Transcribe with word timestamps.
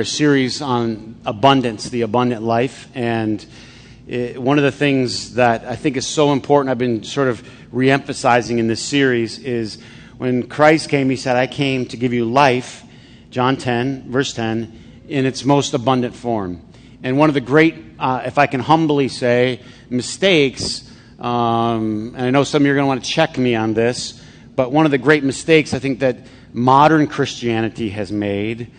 our 0.00 0.04
series 0.04 0.62
on 0.62 1.14
abundance, 1.26 1.90
the 1.90 2.00
abundant 2.00 2.42
life. 2.42 2.88
And 2.94 3.44
it, 4.08 4.40
one 4.40 4.56
of 4.56 4.64
the 4.64 4.72
things 4.72 5.34
that 5.34 5.66
I 5.66 5.76
think 5.76 5.98
is 5.98 6.06
so 6.06 6.32
important, 6.32 6.70
I've 6.70 6.78
been 6.78 7.02
sort 7.02 7.28
of 7.28 7.46
re 7.70 7.90
emphasizing 7.90 8.58
in 8.58 8.66
this 8.66 8.82
series, 8.82 9.38
is 9.40 9.76
when 10.16 10.48
Christ 10.48 10.88
came, 10.88 11.10
he 11.10 11.16
said, 11.16 11.36
I 11.36 11.46
came 11.46 11.84
to 11.84 11.98
give 11.98 12.14
you 12.14 12.24
life, 12.24 12.82
John 13.28 13.58
10, 13.58 14.10
verse 14.10 14.32
10, 14.32 15.04
in 15.06 15.26
its 15.26 15.44
most 15.44 15.74
abundant 15.74 16.14
form. 16.14 16.62
And 17.02 17.18
one 17.18 17.28
of 17.28 17.34
the 17.34 17.42
great, 17.42 17.74
uh, 17.98 18.22
if 18.24 18.38
I 18.38 18.46
can 18.46 18.60
humbly 18.60 19.08
say, 19.08 19.60
mistakes, 19.90 20.90
um, 21.18 22.14
and 22.16 22.24
I 22.24 22.30
know 22.30 22.44
some 22.44 22.62
of 22.62 22.66
you 22.66 22.72
are 22.72 22.76
going 22.76 22.84
to 22.84 22.88
want 22.88 23.04
to 23.04 23.10
check 23.10 23.36
me 23.36 23.54
on 23.54 23.74
this, 23.74 24.18
but 24.56 24.72
one 24.72 24.86
of 24.86 24.92
the 24.92 24.98
great 24.98 25.24
mistakes 25.24 25.74
I 25.74 25.78
think 25.78 25.98
that 25.98 26.20
modern 26.54 27.06
Christianity 27.06 27.90
has 27.90 28.10
made 28.10 28.70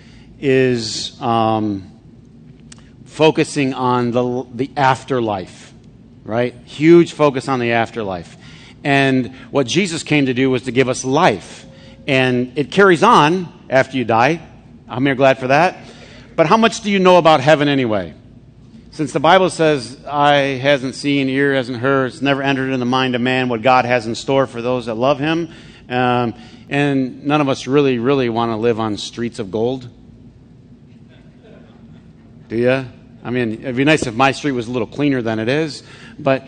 is 0.41 1.21
um, 1.21 1.91
focusing 3.05 3.73
on 3.73 4.11
the, 4.11 4.47
the 4.53 4.71
afterlife, 4.75 5.73
right? 6.23 6.53
Huge 6.65 7.13
focus 7.13 7.47
on 7.47 7.59
the 7.59 7.73
afterlife. 7.73 8.35
And 8.83 9.35
what 9.51 9.67
Jesus 9.67 10.01
came 10.01 10.25
to 10.25 10.33
do 10.33 10.49
was 10.49 10.63
to 10.63 10.71
give 10.71 10.89
us 10.89 11.05
life. 11.05 11.65
And 12.07 12.57
it 12.57 12.71
carries 12.71 13.03
on 13.03 13.47
after 13.69 13.97
you 13.97 14.05
die. 14.05 14.41
I'm 14.89 15.05
here 15.05 15.15
glad 15.15 15.37
for 15.37 15.47
that. 15.47 15.77
But 16.35 16.47
how 16.47 16.57
much 16.57 16.81
do 16.81 16.89
you 16.89 16.97
know 16.97 17.17
about 17.17 17.41
heaven 17.41 17.67
anyway? 17.67 18.15
Since 18.89 19.13
the 19.13 19.19
Bible 19.19 19.49
says, 19.49 20.03
eye 20.05 20.57
hasn't 20.57 20.95
seen, 20.95 21.29
ear 21.29 21.53
hasn't 21.53 21.77
heard, 21.77 22.07
it's 22.07 22.21
never 22.21 22.41
entered 22.41 22.71
in 22.71 22.79
the 22.79 22.85
mind 22.85 23.15
of 23.15 23.21
man 23.21 23.47
what 23.47 23.61
God 23.61 23.85
has 23.85 24.07
in 24.07 24.15
store 24.15 24.47
for 24.47 24.61
those 24.61 24.87
that 24.87 24.95
love 24.95 25.19
him. 25.19 25.53
Um, 25.87 26.33
and 26.69 27.23
none 27.25 27.39
of 27.39 27.47
us 27.49 27.67
really, 27.67 27.99
really 27.99 28.29
want 28.29 28.51
to 28.51 28.55
live 28.55 28.79
on 28.79 28.97
streets 28.97 29.39
of 29.39 29.51
gold. 29.51 29.87
Do 32.51 32.57
you? 32.57 32.85
I 33.23 33.29
mean, 33.29 33.61
it'd 33.61 33.77
be 33.77 33.85
nice 33.85 34.07
if 34.07 34.13
my 34.13 34.33
street 34.33 34.51
was 34.51 34.67
a 34.67 34.71
little 34.71 34.85
cleaner 34.85 35.21
than 35.21 35.39
it 35.39 35.47
is, 35.47 35.83
but 36.19 36.45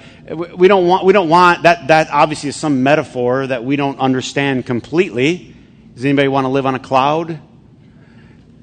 we 0.53 0.67
don't 0.67 0.86
want, 0.86 1.05
we 1.05 1.14
don't 1.14 1.30
want 1.30 1.64
that, 1.64 1.88
that 1.88 2.09
obviously 2.11 2.50
is 2.50 2.58
some 2.58 2.83
metaphor 2.83 3.47
that 3.47 3.64
we 3.64 3.78
don't 3.78 3.97
understand 4.02 4.66
completely. 4.66 5.55
Does 5.95 6.03
anybody 6.03 6.28
want 6.28 6.44
to 6.44 6.50
live 6.50 6.66
on 6.66 6.75
a 6.75 6.80
cloud? 6.80 7.39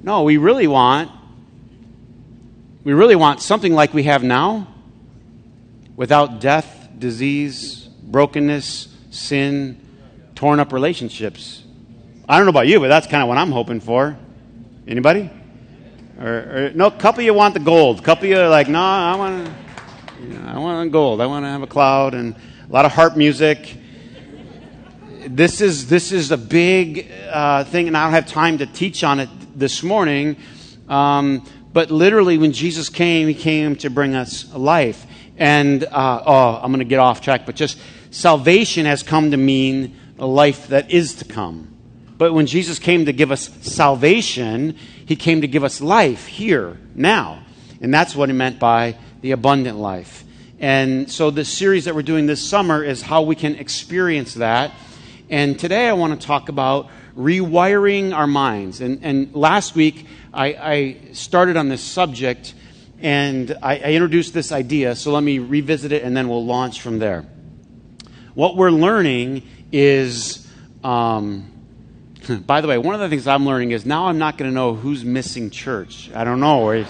No, 0.02 0.24
we 0.24 0.36
really 0.36 0.66
want, 0.66 1.10
we 2.84 2.92
really 2.92 3.16
want 3.16 3.40
something 3.40 3.72
like 3.72 3.94
we 3.94 4.02
have 4.02 4.22
now 4.22 4.68
without 5.96 6.42
death, 6.42 6.90
disease, 6.98 7.88
brokenness, 8.02 8.94
sin, 9.12 9.80
torn 10.34 10.60
up 10.60 10.74
relationships. 10.74 11.62
I 12.28 12.36
don't 12.36 12.44
know 12.44 12.50
about 12.50 12.66
you, 12.66 12.80
but 12.80 12.88
that's 12.88 13.06
kind 13.06 13.22
of 13.22 13.30
what 13.30 13.38
I'm 13.38 13.50
hoping 13.50 13.80
for. 13.80 14.18
Anybody? 14.86 15.30
Or, 16.20 16.26
or 16.26 16.72
no, 16.74 16.90
couple 16.90 17.22
you 17.22 17.32
want 17.32 17.54
the 17.54 17.60
gold. 17.60 18.04
Couple 18.04 18.26
you 18.26 18.38
are 18.38 18.48
like, 18.48 18.68
no, 18.68 18.78
I 18.78 19.16
want, 19.16 19.50
you 20.20 20.28
know, 20.28 20.46
I 20.46 20.58
want 20.58 20.92
gold. 20.92 21.18
I 21.22 21.26
want 21.26 21.46
to 21.46 21.48
have 21.48 21.62
a 21.62 21.66
cloud 21.66 22.12
and 22.12 22.34
a 22.68 22.72
lot 22.72 22.84
of 22.84 22.92
harp 22.92 23.16
music. 23.16 23.78
This 25.26 25.62
is 25.62 25.88
this 25.88 26.12
is 26.12 26.30
a 26.30 26.36
big 26.36 27.10
uh, 27.30 27.64
thing, 27.64 27.88
and 27.88 27.96
I 27.96 28.04
don't 28.04 28.12
have 28.12 28.26
time 28.26 28.58
to 28.58 28.66
teach 28.66 29.02
on 29.02 29.18
it 29.18 29.30
this 29.54 29.82
morning. 29.82 30.36
Um, 30.90 31.46
but 31.72 31.90
literally, 31.90 32.36
when 32.36 32.52
Jesus 32.52 32.90
came, 32.90 33.26
He 33.26 33.34
came 33.34 33.76
to 33.76 33.88
bring 33.88 34.14
us 34.14 34.52
life. 34.52 35.06
And 35.38 35.84
uh, 35.84 36.22
oh, 36.26 36.60
I'm 36.62 36.70
going 36.70 36.80
to 36.80 36.84
get 36.84 36.98
off 36.98 37.22
track, 37.22 37.46
but 37.46 37.56
just 37.56 37.78
salvation 38.10 38.84
has 38.84 39.02
come 39.02 39.30
to 39.30 39.38
mean 39.38 39.96
a 40.18 40.26
life 40.26 40.68
that 40.68 40.90
is 40.90 41.14
to 41.14 41.24
come. 41.24 41.70
But 42.18 42.34
when 42.34 42.44
Jesus 42.44 42.78
came 42.78 43.06
to 43.06 43.14
give 43.14 43.32
us 43.32 43.48
salvation, 43.62 44.76
he 45.10 45.16
came 45.16 45.40
to 45.40 45.48
give 45.48 45.64
us 45.64 45.80
life 45.80 46.26
here, 46.26 46.78
now. 46.94 47.42
And 47.80 47.92
that's 47.92 48.14
what 48.14 48.28
he 48.28 48.32
meant 48.32 48.60
by 48.60 48.96
the 49.22 49.32
abundant 49.32 49.76
life. 49.76 50.22
And 50.60 51.10
so, 51.10 51.32
this 51.32 51.48
series 51.48 51.86
that 51.86 51.96
we're 51.96 52.02
doing 52.02 52.26
this 52.26 52.40
summer 52.40 52.84
is 52.84 53.02
how 53.02 53.22
we 53.22 53.34
can 53.34 53.56
experience 53.56 54.34
that. 54.34 54.72
And 55.28 55.58
today 55.58 55.88
I 55.88 55.94
want 55.94 56.20
to 56.20 56.24
talk 56.24 56.48
about 56.48 56.90
rewiring 57.16 58.14
our 58.14 58.28
minds. 58.28 58.80
And, 58.80 59.00
and 59.02 59.34
last 59.34 59.74
week 59.74 60.06
I, 60.32 60.46
I, 60.46 60.96
started 61.12 61.56
on 61.56 61.68
this 61.68 61.82
subject 61.82 62.54
and 63.00 63.50
I, 63.60 63.78
I 63.78 63.90
introduced 63.94 64.32
this 64.32 64.52
idea. 64.52 64.94
So, 64.94 65.10
let 65.10 65.24
me 65.24 65.40
revisit 65.40 65.90
it 65.90 66.04
and 66.04 66.16
then 66.16 66.28
we'll 66.28 66.46
launch 66.46 66.82
from 66.82 67.00
there. 67.00 67.26
What 68.34 68.54
we're 68.56 68.70
learning 68.70 69.42
is. 69.72 70.46
Um, 70.84 71.59
by 72.46 72.60
the 72.60 72.68
way, 72.68 72.78
one 72.78 72.94
of 72.94 73.00
the 73.00 73.08
things 73.08 73.26
I'm 73.26 73.46
learning 73.46 73.70
is 73.70 73.86
now 73.86 74.06
I'm 74.06 74.18
not 74.18 74.36
going 74.36 74.50
to 74.50 74.54
know 74.54 74.74
who's 74.74 75.04
missing 75.04 75.50
church. 75.50 76.10
I 76.14 76.24
don't 76.24 76.40
know. 76.40 76.84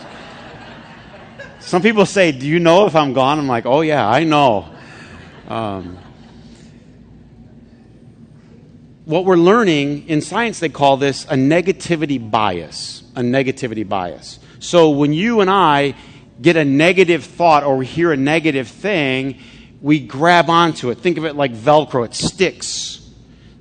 Some 1.60 1.82
people 1.82 2.06
say, 2.06 2.32
Do 2.32 2.46
you 2.46 2.58
know 2.58 2.86
if 2.86 2.96
I'm 2.96 3.12
gone? 3.12 3.38
I'm 3.38 3.46
like, 3.46 3.66
Oh, 3.66 3.80
yeah, 3.80 4.08
I 4.08 4.24
know. 4.24 4.68
Um, 5.48 5.98
what 9.04 9.24
we're 9.24 9.36
learning 9.36 10.08
in 10.08 10.20
science, 10.20 10.60
they 10.60 10.68
call 10.68 10.96
this 10.96 11.24
a 11.24 11.34
negativity 11.34 12.30
bias. 12.30 13.02
A 13.16 13.20
negativity 13.20 13.88
bias. 13.88 14.38
So 14.58 14.90
when 14.90 15.12
you 15.12 15.40
and 15.40 15.50
I 15.50 15.94
get 16.40 16.56
a 16.56 16.64
negative 16.64 17.24
thought 17.24 17.64
or 17.64 17.76
we 17.76 17.86
hear 17.86 18.12
a 18.12 18.16
negative 18.16 18.68
thing, 18.68 19.38
we 19.80 20.00
grab 20.00 20.48
onto 20.48 20.90
it. 20.90 20.98
Think 20.98 21.18
of 21.18 21.24
it 21.24 21.34
like 21.34 21.52
Velcro, 21.52 22.04
it 22.04 22.14
sticks 22.14 22.99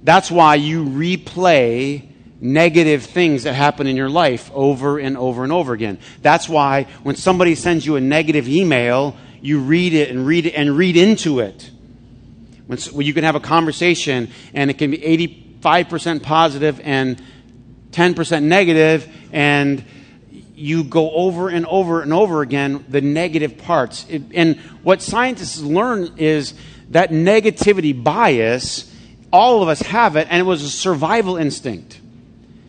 that's 0.04 0.32
why 0.32 0.56
you 0.56 0.86
replay 0.86 2.08
negative 2.42 3.04
things 3.04 3.44
that 3.44 3.54
happen 3.54 3.88
in 3.88 3.98
your 3.98 4.10
life 4.10 4.50
over 4.54 4.98
and 4.98 5.18
over 5.18 5.44
and 5.44 5.52
over 5.52 5.74
again. 5.74 6.00
That's 6.22 6.48
why 6.48 6.84
when 7.04 7.16
somebody 7.16 7.56
sends 7.56 7.86
you 7.86 7.96
a 7.98 8.02
negative 8.02 8.48
email, 8.48 9.18
you 9.42 9.60
read 9.60 9.94
it 9.94 10.10
and 10.10 10.26
read 10.26 10.46
it 10.46 10.54
and 10.54 10.78
read 10.78 10.96
into 10.96 11.40
it. 11.40 11.70
When, 12.68 12.78
when 12.78 13.06
you 13.06 13.14
can 13.14 13.24
have 13.24 13.36
a 13.36 13.40
conversation 13.40 14.30
and 14.54 14.70
it 14.70 14.78
can 14.78 14.92
be 14.92 14.98
85% 15.62 16.24
positive 16.24 16.80
and 16.84 17.22
10% 17.92 18.44
negative 18.44 19.12
and 19.32 19.84
you 20.56 20.84
go 20.84 21.12
over 21.12 21.50
and 21.50 21.66
over 21.66 22.02
and 22.02 22.14
over 22.14 22.42
again 22.42 22.86
the 22.90 23.02
negative 23.02 23.58
parts. 23.58 24.06
It, 24.10 24.24
and 24.34 24.58
what 24.84 25.02
scientists 25.02 25.62
learn 25.62 26.16
is 26.18 26.54
that 26.90 27.12
negativity 27.12 28.02
bias 28.02 28.94
all 29.32 29.62
of 29.62 29.70
us 29.70 29.82
have 29.82 30.16
it, 30.16 30.28
and 30.30 30.40
it 30.40 30.44
was 30.44 30.64
a 30.64 30.70
survival 30.70 31.38
instinct. 31.38 32.00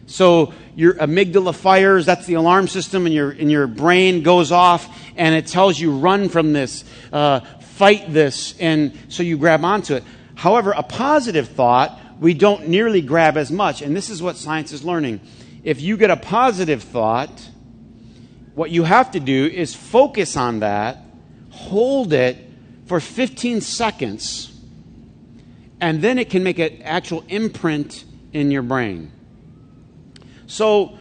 So 0.07 0.53
your 0.75 0.95
amygdala 0.95 1.55
fires, 1.55 2.05
that's 2.05 2.27
the 2.27 2.35
alarm 2.35 2.69
system, 2.69 3.07
and 3.07 3.15
your, 3.15 3.31
and 3.31 3.51
your 3.51 3.67
brain 3.67 4.23
goes 4.23 4.53
off, 4.53 4.89
and 5.17 5.35
it 5.35 5.47
tells 5.47 5.79
you 5.79 5.93
run 5.93 6.29
from 6.29 6.53
this, 6.53 6.85
uh, 7.13 7.41
fight 7.61 8.13
this, 8.13 8.59
and 8.59 8.99
so 9.09 9.23
you 9.23 9.39
grab 9.39 9.65
onto 9.65 9.95
it. 9.95 10.05
However, 10.35 10.73
a 10.73 10.83
positive 10.83 11.49
thought, 11.49 11.99
we 12.19 12.35
don't 12.35 12.69
nearly 12.69 13.01
grab 13.01 13.37
as 13.37 13.51
much, 13.51 13.83
and 13.83 13.97
this 13.97 14.11
is 14.11 14.23
what 14.23 14.37
science 14.37 14.73
is 14.73 14.85
learning. 14.85 15.21
If 15.63 15.81
you 15.81 15.97
get 15.97 16.11
a 16.11 16.17
positive 16.17 16.83
thought, 16.83 17.49
what 18.55 18.71
you 18.71 18.83
have 18.83 19.13
to 19.13 19.21
do 19.21 19.47
is 19.47 19.75
focus 19.75 20.37
on 20.37 20.61
that, 20.61 20.99
hold 21.51 22.13
it 22.13 22.37
for 22.87 23.01
15 23.01 23.61
seconds 23.61 24.50
and 25.81 26.03
then 26.03 26.19
it 26.19 26.31
can 26.31 26.43
make 26.43 26.59
an 26.59 26.83
actual 26.83 27.25
imprint 27.29 28.05
in 28.33 28.51
your 28.51 28.63
brain. 28.63 29.13
So 30.47 30.99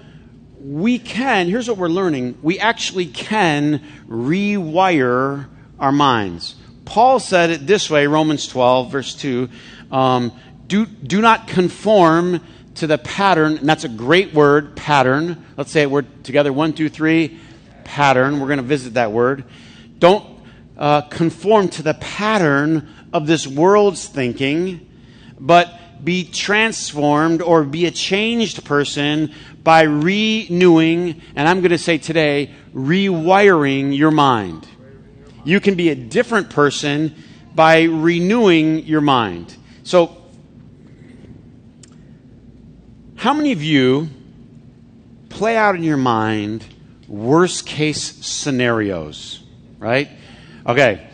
we 0.60 1.00
can, 1.00 1.48
here's 1.48 1.68
what 1.68 1.78
we're 1.78 1.88
learning 1.90 2.38
we 2.42 2.60
actually 2.60 3.08
can 3.08 3.82
rewire 4.08 5.48
our 5.80 5.92
minds. 5.92 6.56
Paul 6.86 7.20
said 7.20 7.50
it 7.50 7.68
this 7.68 7.90
way 7.90 8.08
Romans 8.08 8.48
12, 8.48 8.92
verse 8.92 9.16
2 9.16 9.50
um, 9.92 10.32
do, 10.68 10.86
do 10.86 11.22
not 11.22 11.48
conform 11.48 12.42
to 12.76 12.88
the 12.88 12.98
pattern, 12.98 13.58
and 13.58 13.68
that's 13.68 13.84
a 13.84 13.90
great 13.90 14.34
word, 14.34 14.76
pattern. 14.76 15.44
Let's 15.58 15.72
say 15.72 15.82
it 15.82 15.92
word 15.92 16.24
together 16.24 16.54
one, 16.54 16.74
two, 16.74 16.90
three, 16.90 17.40
pattern. 17.84 18.40
We're 18.40 18.48
going 18.48 18.58
to 18.58 18.64
visit 18.64 18.94
that 18.94 19.12
word. 19.12 19.44
Don't 19.98 20.26
uh, 20.78 21.02
conform 21.02 21.70
to 21.70 21.84
the 21.84 21.96
pattern 21.96 22.88
of 23.14 23.28
this 23.28 23.48
world's 23.48 24.08
thinking, 24.08 24.88
but 25.40 25.80
be 26.04 26.24
transformed 26.24 27.42
or 27.42 27.64
be 27.64 27.86
a 27.86 27.92
changed 27.92 28.64
person 28.66 29.34
by 29.64 29.82
renewing, 29.82 31.22
and 31.36 31.48
I'm 31.48 31.60
going 31.60 31.72
to 31.72 31.78
say 31.78 31.98
today, 31.98 32.52
rewiring 32.74 33.96
your 33.96 34.12
mind. 34.12 34.68
You 35.44 35.60
can 35.60 35.76
be 35.76 35.90
a 35.90 35.96
different 35.96 36.50
person 36.50 37.16
by 37.54 37.84
renewing 37.84 38.86
your 38.86 39.02
mind. 39.02 39.56
So, 39.84 40.16
how 43.16 43.34
many 43.34 43.52
of 43.52 43.62
you 43.62 44.08
play 45.30 45.58
out 45.58 45.76
in 45.76 45.84
your 45.84 45.98
mind 45.98 46.66
worst 47.08 47.66
case 47.66 48.26
scenarios, 48.26 49.44
right? 49.80 50.10
Okay 50.66 51.09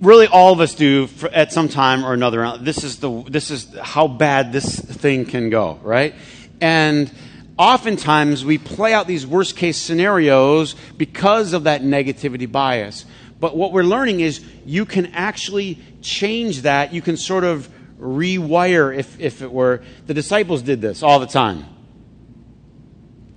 really 0.00 0.26
all 0.26 0.52
of 0.52 0.60
us 0.60 0.74
do 0.74 1.08
at 1.32 1.52
some 1.52 1.68
time 1.68 2.04
or 2.04 2.12
another. 2.12 2.58
This 2.58 2.84
is 2.84 2.98
the 2.98 3.22
this 3.24 3.50
is 3.50 3.74
how 3.80 4.08
bad 4.08 4.52
this 4.52 4.78
thing 4.78 5.26
can 5.26 5.50
go, 5.50 5.78
right? 5.82 6.14
And 6.60 7.10
oftentimes 7.58 8.44
we 8.44 8.58
play 8.58 8.94
out 8.94 9.06
these 9.06 9.26
worst 9.26 9.56
case 9.56 9.76
scenarios 9.76 10.74
because 10.96 11.52
of 11.52 11.64
that 11.64 11.82
negativity 11.82 12.50
bias. 12.50 13.04
But 13.38 13.56
what 13.56 13.72
we're 13.72 13.84
learning 13.84 14.20
is 14.20 14.42
you 14.66 14.84
can 14.84 15.06
actually 15.06 15.78
change 16.02 16.62
that. 16.62 16.92
You 16.92 17.00
can 17.00 17.16
sort 17.16 17.44
of 17.44 17.68
rewire, 17.98 18.96
if, 18.96 19.18
if 19.18 19.42
it 19.42 19.50
were. 19.50 19.82
The 20.06 20.14
disciples 20.14 20.62
did 20.62 20.80
this 20.80 21.02
all 21.02 21.20
the 21.20 21.26
time. 21.26 21.64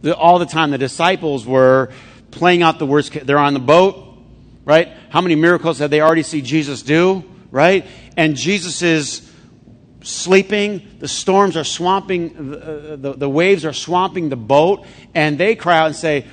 The, 0.01 0.15
all 0.15 0.39
the 0.39 0.45
time, 0.45 0.71
the 0.71 0.77
disciples 0.77 1.45
were 1.45 1.89
playing 2.31 2.63
out 2.63 2.79
the 2.79 2.85
worst. 2.85 3.13
They're 3.25 3.39
on 3.39 3.53
the 3.53 3.61
boat, 3.61 4.12
right? 4.65 4.89
How 5.09 5.21
many 5.21 5.35
miracles 5.35 5.79
have 5.79 5.89
they 5.89 6.01
already 6.01 6.23
seen 6.23 6.45
Jesus 6.45 6.81
do, 6.81 7.23
right? 7.51 7.85
And 8.17 8.35
Jesus 8.35 8.81
is 8.81 9.29
sleeping. 10.01 10.97
The 10.99 11.07
storms 11.07 11.57
are 11.57 11.63
swamping, 11.63 12.51
the, 12.51 12.97
the, 12.99 13.13
the 13.13 13.29
waves 13.29 13.65
are 13.65 13.73
swamping 13.73 14.29
the 14.29 14.35
boat, 14.35 14.85
and 15.13 15.37
they 15.37 15.55
cry 15.55 15.77
out 15.77 15.87
and 15.87 15.95
say, 15.95 16.25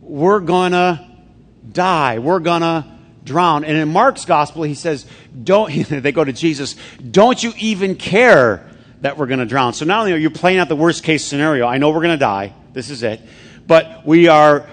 We're 0.00 0.40
gonna 0.40 1.24
die. 1.72 2.18
We're 2.18 2.40
gonna 2.40 2.96
drown. 3.26 3.64
And 3.64 3.76
in 3.76 3.88
Mark's 3.88 4.24
gospel, 4.24 4.62
he 4.62 4.74
says, 4.74 5.04
don't, 5.42 5.70
they 5.88 6.12
go 6.12 6.24
to 6.24 6.32
Jesus, 6.32 6.76
don't 7.10 7.42
you 7.42 7.52
even 7.58 7.96
care 7.96 8.70
that 9.02 9.18
we're 9.18 9.26
going 9.26 9.40
to 9.40 9.46
drown? 9.46 9.74
So 9.74 9.84
not 9.84 10.00
only 10.00 10.14
are 10.14 10.18
you 10.18 10.30
playing 10.30 10.58
out 10.58 10.68
the 10.68 10.76
worst 10.76 11.04
case 11.04 11.24
scenario, 11.24 11.66
I 11.66 11.76
know 11.76 11.90
we're 11.90 12.02
going 12.02 12.14
to 12.14 12.16
die, 12.16 12.54
this 12.72 12.88
is 12.88 13.02
it, 13.02 13.20
but 13.66 14.06
we 14.06 14.28
are 14.28 14.66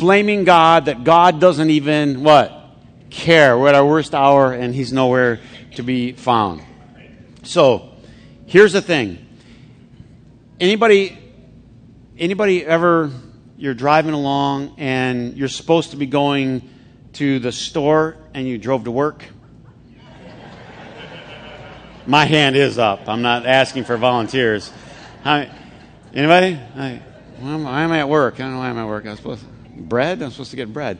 blaming 0.00 0.44
God 0.44 0.86
that 0.86 1.04
God 1.04 1.40
doesn't 1.40 1.70
even, 1.70 2.22
what? 2.24 2.52
Care. 3.10 3.58
We're 3.58 3.68
at 3.68 3.74
our 3.74 3.86
worst 3.86 4.14
hour 4.14 4.52
and 4.52 4.74
he's 4.74 4.92
nowhere 4.92 5.40
to 5.76 5.82
be 5.82 6.12
found. 6.12 6.62
So, 7.42 7.92
here's 8.46 8.72
the 8.72 8.82
thing. 8.82 9.26
Anybody, 10.58 11.18
anybody 12.18 12.64
ever, 12.64 13.10
you're 13.56 13.74
driving 13.74 14.14
along 14.14 14.74
and 14.78 15.36
you're 15.36 15.48
supposed 15.48 15.90
to 15.90 15.96
be 15.96 16.06
going 16.06 16.68
to 17.14 17.38
the 17.38 17.52
store 17.52 18.16
and 18.34 18.48
you 18.48 18.58
drove 18.58 18.84
to 18.84 18.90
work? 18.90 19.24
My 22.06 22.24
hand 22.24 22.56
is 22.56 22.78
up. 22.78 23.08
I'm 23.08 23.22
not 23.22 23.46
asking 23.46 23.84
for 23.84 23.96
volunteers. 23.96 24.72
Hi, 25.22 25.54
anybody? 26.14 26.54
Hi. 26.54 27.02
Am 27.42 27.66
I 27.66 27.98
at 27.98 28.08
work? 28.08 28.34
I 28.34 28.38
don't 28.38 28.52
know 28.52 28.58
why 28.58 28.68
I'm 28.68 28.78
at 28.78 28.86
work. 28.86 29.06
I 29.06 29.10
was 29.10 29.18
supposed 29.18 29.42
to, 29.42 29.82
bread. 29.82 30.22
I'm 30.22 30.30
supposed 30.30 30.50
to 30.50 30.56
get 30.56 30.72
bread. 30.72 30.98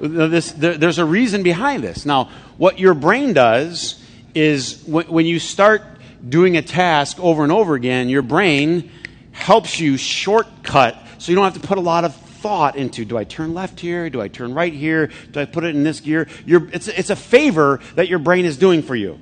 This, 0.00 0.52
there, 0.52 0.76
there's 0.76 0.98
a 0.98 1.04
reason 1.04 1.42
behind 1.42 1.84
this. 1.84 2.06
Now, 2.06 2.30
what 2.56 2.78
your 2.78 2.94
brain 2.94 3.34
does 3.34 4.02
is 4.34 4.82
when, 4.84 5.06
when 5.06 5.26
you 5.26 5.38
start 5.38 5.82
doing 6.26 6.56
a 6.56 6.62
task 6.62 7.20
over 7.20 7.42
and 7.42 7.52
over 7.52 7.74
again, 7.74 8.08
your 8.08 8.22
brain 8.22 8.90
helps 9.32 9.78
you 9.78 9.96
shortcut 9.96 10.96
so 11.18 11.30
you 11.30 11.36
don't 11.36 11.44
have 11.44 11.60
to 11.60 11.66
put 11.66 11.78
a 11.78 11.82
lot 11.82 12.04
of 12.04 12.14
thought 12.16 12.74
into 12.74 13.04
do 13.04 13.16
I 13.16 13.24
turn 13.24 13.54
left 13.54 13.78
here? 13.78 14.10
Do 14.10 14.20
I 14.20 14.28
turn 14.28 14.54
right 14.54 14.72
here? 14.72 15.10
Do 15.30 15.40
I 15.40 15.44
put 15.44 15.62
it 15.62 15.76
in 15.76 15.84
this 15.84 16.00
gear? 16.00 16.26
It's, 16.46 16.88
it's 16.88 17.10
a 17.10 17.16
favor 17.16 17.80
that 17.94 18.08
your 18.08 18.18
brain 18.18 18.44
is 18.44 18.56
doing 18.56 18.82
for 18.82 18.96
you. 18.96 19.20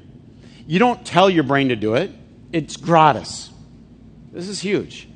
You 0.66 0.78
don't 0.78 1.04
tell 1.04 1.28
your 1.28 1.42
brain 1.42 1.68
to 1.68 1.76
do 1.76 1.94
it, 1.94 2.12
it's 2.52 2.76
gratis. 2.76 3.50
This 4.32 4.48
is 4.48 4.60
huge. 4.60 5.09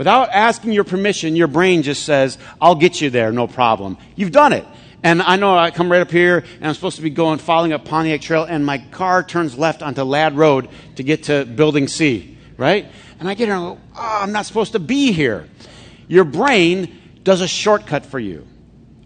Without 0.00 0.30
asking 0.30 0.72
your 0.72 0.84
permission, 0.84 1.36
your 1.36 1.46
brain 1.46 1.82
just 1.82 2.04
says, 2.04 2.38
I'll 2.58 2.74
get 2.74 3.02
you 3.02 3.10
there, 3.10 3.32
no 3.32 3.46
problem. 3.46 3.98
You've 4.16 4.32
done 4.32 4.54
it. 4.54 4.64
And 5.02 5.20
I 5.20 5.36
know 5.36 5.54
I 5.54 5.70
come 5.70 5.92
right 5.92 6.00
up 6.00 6.10
here 6.10 6.38
and 6.38 6.66
I'm 6.66 6.72
supposed 6.72 6.96
to 6.96 7.02
be 7.02 7.10
going, 7.10 7.38
following 7.38 7.74
up 7.74 7.84
Pontiac 7.84 8.22
Trail, 8.22 8.44
and 8.44 8.64
my 8.64 8.78
car 8.78 9.22
turns 9.22 9.58
left 9.58 9.82
onto 9.82 10.02
Ladd 10.02 10.38
Road 10.38 10.70
to 10.96 11.02
get 11.02 11.24
to 11.24 11.44
Building 11.44 11.86
C, 11.86 12.38
right? 12.56 12.86
And 13.18 13.28
I 13.28 13.34
get 13.34 13.48
here 13.48 13.54
and 13.54 13.62
I 13.62 13.68
go, 13.74 13.80
oh, 13.94 14.18
I'm 14.22 14.32
not 14.32 14.46
supposed 14.46 14.72
to 14.72 14.78
be 14.78 15.12
here. 15.12 15.46
Your 16.08 16.24
brain 16.24 16.98
does 17.22 17.42
a 17.42 17.46
shortcut 17.46 18.06
for 18.06 18.18
you. 18.18 18.48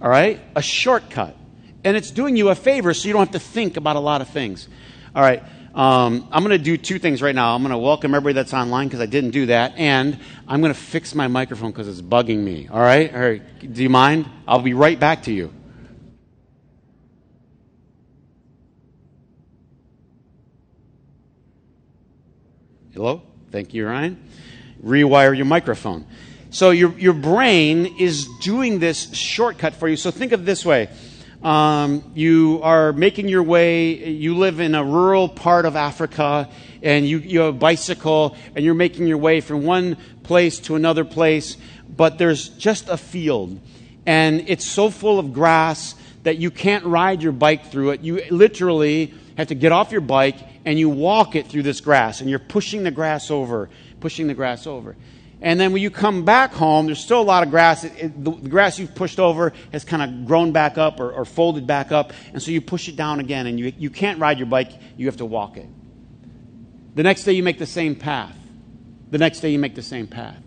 All 0.00 0.08
right? 0.08 0.40
A 0.54 0.62
shortcut. 0.62 1.36
And 1.82 1.96
it's 1.96 2.12
doing 2.12 2.36
you 2.36 2.50
a 2.50 2.54
favor 2.54 2.94
so 2.94 3.08
you 3.08 3.14
don't 3.14 3.26
have 3.26 3.32
to 3.32 3.40
think 3.40 3.76
about 3.76 3.96
a 3.96 4.00
lot 4.00 4.20
of 4.20 4.28
things. 4.28 4.68
All 5.12 5.22
right. 5.22 5.42
Um, 5.74 6.28
I'm 6.30 6.44
going 6.44 6.56
to 6.56 6.64
do 6.64 6.76
two 6.76 7.00
things 7.00 7.20
right 7.20 7.34
now. 7.34 7.54
I'm 7.54 7.62
going 7.62 7.72
to 7.72 7.78
welcome 7.78 8.14
everybody 8.14 8.34
that's 8.34 8.54
online 8.54 8.86
because 8.86 9.00
I 9.00 9.06
didn't 9.06 9.30
do 9.30 9.46
that. 9.46 9.76
And 9.76 10.20
I'm 10.46 10.60
going 10.60 10.72
to 10.72 10.78
fix 10.78 11.16
my 11.16 11.26
microphone 11.26 11.72
because 11.72 11.88
it's 11.88 12.00
bugging 12.00 12.38
me. 12.38 12.68
All 12.70 12.78
right? 12.78 13.12
All 13.12 13.20
right. 13.20 13.72
Do 13.72 13.82
you 13.82 13.88
mind? 13.88 14.26
I'll 14.46 14.62
be 14.62 14.72
right 14.72 14.98
back 14.98 15.24
to 15.24 15.32
you. 15.32 15.52
Hello? 22.92 23.22
Thank 23.50 23.74
you, 23.74 23.86
Ryan. 23.88 24.22
Rewire 24.80 25.36
your 25.36 25.46
microphone. 25.46 26.06
So 26.50 26.70
your, 26.70 26.96
your 26.96 27.14
brain 27.14 27.96
is 27.98 28.28
doing 28.40 28.78
this 28.78 29.12
shortcut 29.12 29.74
for 29.74 29.88
you. 29.88 29.96
So 29.96 30.12
think 30.12 30.30
of 30.30 30.42
it 30.42 30.44
this 30.44 30.64
way. 30.64 30.88
Um, 31.44 32.10
you 32.14 32.60
are 32.62 32.94
making 32.94 33.28
your 33.28 33.42
way, 33.42 34.08
you 34.08 34.34
live 34.34 34.60
in 34.60 34.74
a 34.74 34.82
rural 34.82 35.28
part 35.28 35.66
of 35.66 35.76
Africa, 35.76 36.48
and 36.82 37.06
you, 37.06 37.18
you 37.18 37.40
have 37.40 37.54
a 37.54 37.58
bicycle, 37.58 38.34
and 38.56 38.64
you're 38.64 38.72
making 38.72 39.06
your 39.06 39.18
way 39.18 39.42
from 39.42 39.62
one 39.62 39.98
place 40.22 40.58
to 40.60 40.74
another 40.74 41.04
place, 41.04 41.58
but 41.94 42.16
there's 42.16 42.48
just 42.48 42.88
a 42.88 42.96
field. 42.96 43.60
And 44.06 44.48
it's 44.48 44.64
so 44.64 44.88
full 44.88 45.18
of 45.18 45.34
grass 45.34 45.94
that 46.22 46.38
you 46.38 46.50
can't 46.50 46.86
ride 46.86 47.22
your 47.22 47.32
bike 47.32 47.70
through 47.70 47.90
it. 47.90 48.00
You 48.00 48.24
literally 48.30 49.12
have 49.36 49.48
to 49.48 49.54
get 49.54 49.70
off 49.70 49.92
your 49.92 50.00
bike 50.00 50.38
and 50.64 50.78
you 50.78 50.88
walk 50.88 51.36
it 51.36 51.46
through 51.48 51.64
this 51.64 51.82
grass, 51.82 52.22
and 52.22 52.30
you're 52.30 52.38
pushing 52.38 52.84
the 52.84 52.90
grass 52.90 53.30
over, 53.30 53.68
pushing 54.00 54.28
the 54.28 54.34
grass 54.34 54.66
over. 54.66 54.96
And 55.44 55.60
then 55.60 55.74
when 55.74 55.82
you 55.82 55.90
come 55.90 56.24
back 56.24 56.54
home, 56.54 56.86
there's 56.86 57.04
still 57.04 57.20
a 57.20 57.22
lot 57.22 57.42
of 57.42 57.50
grass. 57.50 57.84
It, 57.84 57.92
it, 57.98 58.24
the, 58.24 58.30
the, 58.30 58.48
grass 58.48 58.78
you've 58.78 58.94
pushed 58.94 59.20
over 59.20 59.52
has 59.72 59.84
kind 59.84 60.02
of 60.02 60.26
grown 60.26 60.52
back 60.52 60.78
up 60.78 61.00
or, 61.00 61.12
or, 61.12 61.26
folded 61.26 61.66
back 61.66 61.92
up. 61.92 62.14
And 62.32 62.42
so 62.42 62.50
you 62.50 62.62
push 62.62 62.88
it 62.88 62.96
down 62.96 63.20
again, 63.20 63.46
and 63.46 63.60
you, 63.60 63.70
you 63.76 63.90
can't 63.90 64.18
ride 64.18 64.38
your 64.38 64.46
bike, 64.46 64.72
you 64.96 65.04
have 65.04 65.18
to 65.18 65.26
walk 65.26 65.58
it. 65.58 65.68
The 66.94 67.02
next 67.02 67.24
day, 67.24 67.32
you 67.32 67.42
make 67.42 67.58
the 67.58 67.66
same 67.66 67.94
path. 67.94 68.34
The 69.10 69.18
next 69.18 69.40
day, 69.40 69.50
you 69.50 69.58
make 69.58 69.74
the 69.74 69.82
same 69.82 70.06
path. 70.06 70.42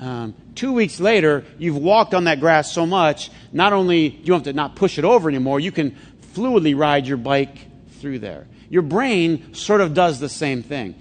Um, 0.00 0.34
two 0.54 0.72
weeks 0.72 0.98
later, 0.98 1.44
you've 1.58 1.76
walked 1.76 2.14
on 2.14 2.24
that 2.24 2.40
grass 2.40 2.72
so 2.72 2.86
much, 2.86 3.30
not 3.52 3.74
only 3.74 4.08
do 4.08 4.22
you 4.24 4.32
have 4.32 4.44
to 4.44 4.54
not 4.54 4.76
push 4.76 4.96
it 4.96 5.04
over 5.04 5.28
anymore, 5.28 5.60
you 5.60 5.72
can 5.72 5.94
fluidly 6.32 6.74
ride 6.74 7.06
your 7.06 7.18
bike 7.18 7.66
through 8.00 8.20
there. 8.20 8.46
Your 8.70 8.80
brain 8.80 9.52
sort 9.52 9.82
of 9.82 9.92
does 9.92 10.20
the 10.20 10.30
same 10.30 10.62
thing. 10.62 10.94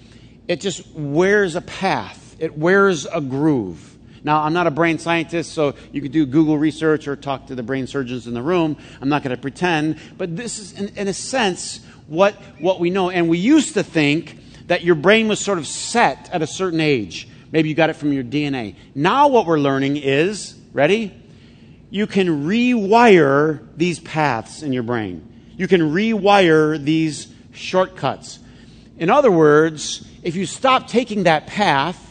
It 0.50 0.60
just 0.60 0.86
wears 0.94 1.56
a 1.56 1.62
path 1.62 2.19
it 2.40 2.58
wears 2.58 3.06
a 3.06 3.22
groove. 3.22 3.98
Now, 4.24 4.42
I'm 4.42 4.54
not 4.54 4.68
a 4.68 4.72
brain 4.72 5.00
scientist, 5.00 5.54
so 5.54 5.76
you 5.92 6.02
could 6.02 6.12
do 6.12 6.26
Google 6.26 6.58
research 6.58 7.08
or 7.08 7.16
talk 7.16 7.48
to 7.48 7.56
the 7.56 7.64
brain 7.64 7.88
surgeons 7.88 8.28
in 8.28 8.34
the 8.34 8.42
room. 8.42 8.78
I'm 9.02 9.10
not 9.10 9.24
going 9.24 9.36
to 9.36 9.42
pretend. 9.42 10.00
But 10.18 10.36
this 10.36 10.60
is, 10.60 10.74
in, 10.74 10.90
in, 10.98 11.08
a 11.08 11.14
sense, 11.14 11.80
what, 12.08 12.34
what 12.60 12.80
we 12.80 12.90
know. 12.90 13.10
And 13.10 13.30
we 13.30 13.38
used 13.38 13.76
to 13.76 13.84
think 13.84 14.38
that 14.68 14.84
your 14.84 14.96
brain 14.96 15.28
was 15.28 15.40
sort 15.40 15.58
of 15.58 15.66
set 15.66 16.30
at 16.34 16.42
a 16.42 16.48
certain 16.48 16.82
age. 16.82 17.28
Maybe 17.52 17.70
you 17.70 17.76
got 17.76 17.90
it 17.90 17.96
from 17.96 18.14
your 18.14 18.24
DNA. 18.24 18.76
Now, 18.94 19.30
what 19.30 19.46
we're 19.46 19.60
learning 19.60 19.98
is 19.98 20.60
ready? 20.74 21.14
You 21.90 22.06
can 22.06 22.46
rewire 22.46 23.66
these 23.76 24.00
paths 24.00 24.62
in 24.62 24.74
your 24.74 24.84
brain, 24.84 25.28
you 25.58 25.68
can 25.68 25.82
rewire 25.82 26.84
these 26.84 27.28
shortcuts. 27.52 28.40
In 28.98 29.10
other 29.10 29.32
words, 29.32 30.06
if 30.24 30.36
you 30.36 30.46
stop 30.46 30.88
taking 30.88 31.24
that 31.24 31.48
path, 31.48 32.09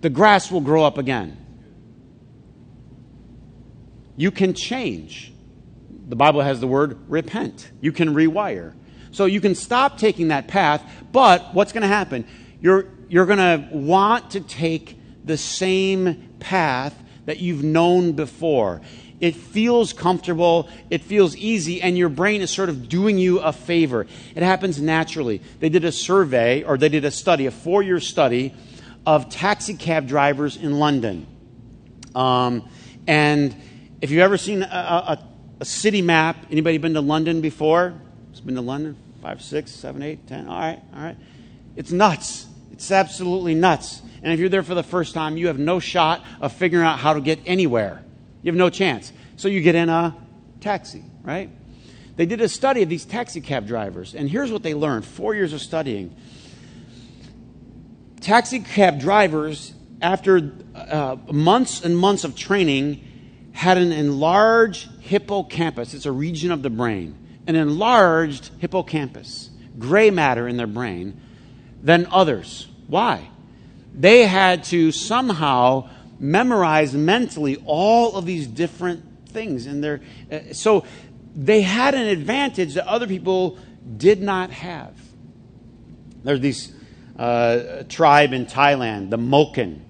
the 0.00 0.10
grass 0.10 0.50
will 0.50 0.60
grow 0.60 0.84
up 0.84 0.98
again. 0.98 1.36
You 4.16 4.30
can 4.30 4.54
change. 4.54 5.32
The 6.08 6.16
Bible 6.16 6.40
has 6.40 6.60
the 6.60 6.66
word 6.66 6.98
repent. 7.08 7.70
You 7.80 7.92
can 7.92 8.14
rewire. 8.14 8.74
So 9.12 9.24
you 9.24 9.40
can 9.40 9.54
stop 9.54 9.98
taking 9.98 10.28
that 10.28 10.48
path, 10.48 10.82
but 11.12 11.54
what's 11.54 11.72
going 11.72 11.82
to 11.82 11.88
happen? 11.88 12.26
You're, 12.60 12.86
you're 13.08 13.26
going 13.26 13.38
to 13.38 13.68
want 13.74 14.32
to 14.32 14.40
take 14.40 14.98
the 15.24 15.36
same 15.36 16.34
path 16.38 16.94
that 17.24 17.38
you've 17.38 17.64
known 17.64 18.12
before. 18.12 18.82
It 19.18 19.34
feels 19.34 19.92
comfortable, 19.92 20.68
it 20.90 21.02
feels 21.02 21.34
easy, 21.36 21.80
and 21.80 21.96
your 21.96 22.10
brain 22.10 22.42
is 22.42 22.50
sort 22.50 22.68
of 22.68 22.88
doing 22.88 23.18
you 23.18 23.38
a 23.38 23.52
favor. 23.52 24.06
It 24.34 24.42
happens 24.42 24.80
naturally. 24.80 25.40
They 25.58 25.70
did 25.70 25.84
a 25.84 25.92
survey, 25.92 26.62
or 26.62 26.76
they 26.76 26.90
did 26.90 27.04
a 27.04 27.10
study, 27.10 27.46
a 27.46 27.50
four 27.50 27.82
year 27.82 27.98
study 28.00 28.54
of 29.06 29.30
taxi 29.30 29.74
cab 29.74 30.08
drivers 30.08 30.56
in 30.56 30.78
London. 30.78 31.26
Um, 32.14 32.68
and 33.06 33.54
if 34.00 34.10
you've 34.10 34.20
ever 34.20 34.36
seen 34.36 34.62
a, 34.62 34.66
a, 34.66 35.24
a, 35.60 35.64
city 35.64 36.02
map, 36.02 36.36
anybody 36.50 36.78
been 36.78 36.94
to 36.94 37.00
London 37.00 37.40
before? 37.40 37.94
It's 38.30 38.40
been 38.40 38.56
to 38.56 38.60
London? 38.60 38.96
Five, 39.22 39.40
six, 39.40 39.70
seven, 39.70 40.02
eight, 40.02 40.26
ten? 40.26 40.48
All 40.48 40.58
right, 40.58 40.80
all 40.94 41.02
right. 41.02 41.16
It's 41.76 41.92
nuts. 41.92 42.46
It's 42.72 42.90
absolutely 42.90 43.54
nuts. 43.54 44.02
And 44.22 44.32
if 44.32 44.40
you're 44.40 44.48
there 44.48 44.62
for 44.62 44.74
the 44.74 44.82
first 44.82 45.14
time, 45.14 45.36
you 45.36 45.46
have 45.46 45.58
no 45.58 45.78
shot 45.78 46.24
of 46.40 46.52
figuring 46.52 46.84
out 46.84 46.98
how 46.98 47.14
to 47.14 47.20
get 47.20 47.38
anywhere. 47.46 48.02
You 48.42 48.50
have 48.50 48.58
no 48.58 48.70
chance. 48.70 49.12
So 49.36 49.48
you 49.48 49.60
get 49.60 49.74
in 49.74 49.88
a 49.88 50.16
taxi, 50.60 51.04
right? 51.22 51.50
They 52.16 52.26
did 52.26 52.40
a 52.40 52.48
study 52.48 52.82
of 52.82 52.88
these 52.88 53.04
taxi 53.04 53.40
cab 53.40 53.66
drivers, 53.66 54.14
and 54.14 54.28
here's 54.28 54.50
what 54.50 54.62
they 54.62 54.74
learned 54.74 55.04
four 55.04 55.34
years 55.34 55.52
of 55.52 55.60
studying 55.60 56.16
taxi 58.26 58.58
cab 58.58 58.98
drivers 58.98 59.72
after 60.02 60.52
uh, 60.74 61.16
months 61.30 61.84
and 61.84 61.96
months 61.96 62.24
of 62.24 62.34
training, 62.34 63.00
had 63.52 63.78
an 63.78 63.92
enlarged 63.92 64.90
hippocampus. 65.00 65.94
It's 65.94 66.06
a 66.06 66.12
region 66.12 66.50
of 66.50 66.62
the 66.62 66.68
brain, 66.68 67.16
an 67.46 67.54
enlarged 67.54 68.50
hippocampus, 68.58 69.50
gray 69.78 70.10
matter 70.10 70.48
in 70.48 70.56
their 70.56 70.66
brain, 70.66 71.20
than 71.82 72.06
others. 72.10 72.66
Why? 72.88 73.30
They 73.94 74.26
had 74.26 74.64
to 74.64 74.90
somehow 74.90 75.88
memorize 76.18 76.94
mentally 76.94 77.62
all 77.64 78.16
of 78.16 78.26
these 78.26 78.48
different 78.48 79.28
things 79.28 79.66
in 79.66 79.80
their. 79.80 80.00
Uh, 80.30 80.52
so 80.52 80.84
they 81.36 81.62
had 81.62 81.94
an 81.94 82.08
advantage 82.08 82.74
that 82.74 82.88
other 82.88 83.06
people 83.06 83.58
did 83.96 84.20
not 84.20 84.50
have. 84.50 84.94
There's 86.24 86.40
this 86.40 86.72
uh, 87.18 87.84
tribe 87.88 88.32
in 88.32 88.46
Thailand, 88.46 89.10
the 89.10 89.18
Moken. 89.18 89.80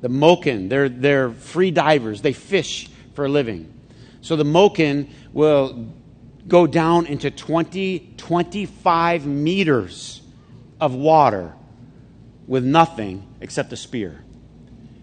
The 0.00 0.08
Moken, 0.08 0.68
they're, 0.68 0.88
they're 0.88 1.30
free 1.30 1.70
divers. 1.70 2.22
They 2.22 2.32
fish 2.32 2.90
for 3.14 3.24
a 3.24 3.28
living. 3.28 3.72
So 4.20 4.36
the 4.36 4.44
Moken 4.44 5.10
will 5.32 5.88
go 6.46 6.66
down 6.66 7.06
into 7.06 7.30
20, 7.30 8.14
25 8.16 9.26
meters 9.26 10.22
of 10.80 10.94
water 10.94 11.54
with 12.46 12.64
nothing 12.64 13.26
except 13.40 13.72
a 13.72 13.76
spear. 13.76 14.24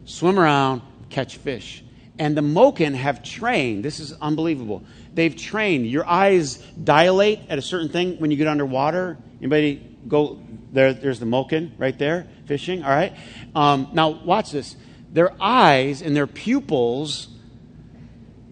Swim 0.05 0.39
around, 0.39 0.81
catch 1.09 1.37
fish. 1.37 1.83
And 2.17 2.35
the 2.35 2.41
Moken 2.41 2.93
have 2.95 3.23
trained, 3.23 3.85
this 3.85 3.99
is 4.01 4.11
unbelievable. 4.13 4.83
They've 5.13 5.35
trained. 5.35 5.87
Your 5.87 6.05
eyes 6.05 6.57
dilate 6.83 7.39
at 7.49 7.57
a 7.57 7.61
certain 7.61 7.89
thing 7.89 8.17
when 8.17 8.29
you 8.29 8.37
get 8.37 8.47
underwater. 8.47 9.17
Anybody 9.39 9.88
go 10.07 10.41
there? 10.71 10.93
There's 10.93 11.19
the 11.19 11.25
Moken 11.25 11.71
right 11.77 11.97
there, 11.97 12.27
fishing. 12.45 12.83
All 12.83 12.89
right. 12.89 13.15
Um, 13.55 13.89
now, 13.93 14.09
watch 14.09 14.51
this. 14.51 14.75
Their 15.11 15.33
eyes 15.41 16.01
and 16.01 16.15
their 16.15 16.27
pupils, 16.27 17.27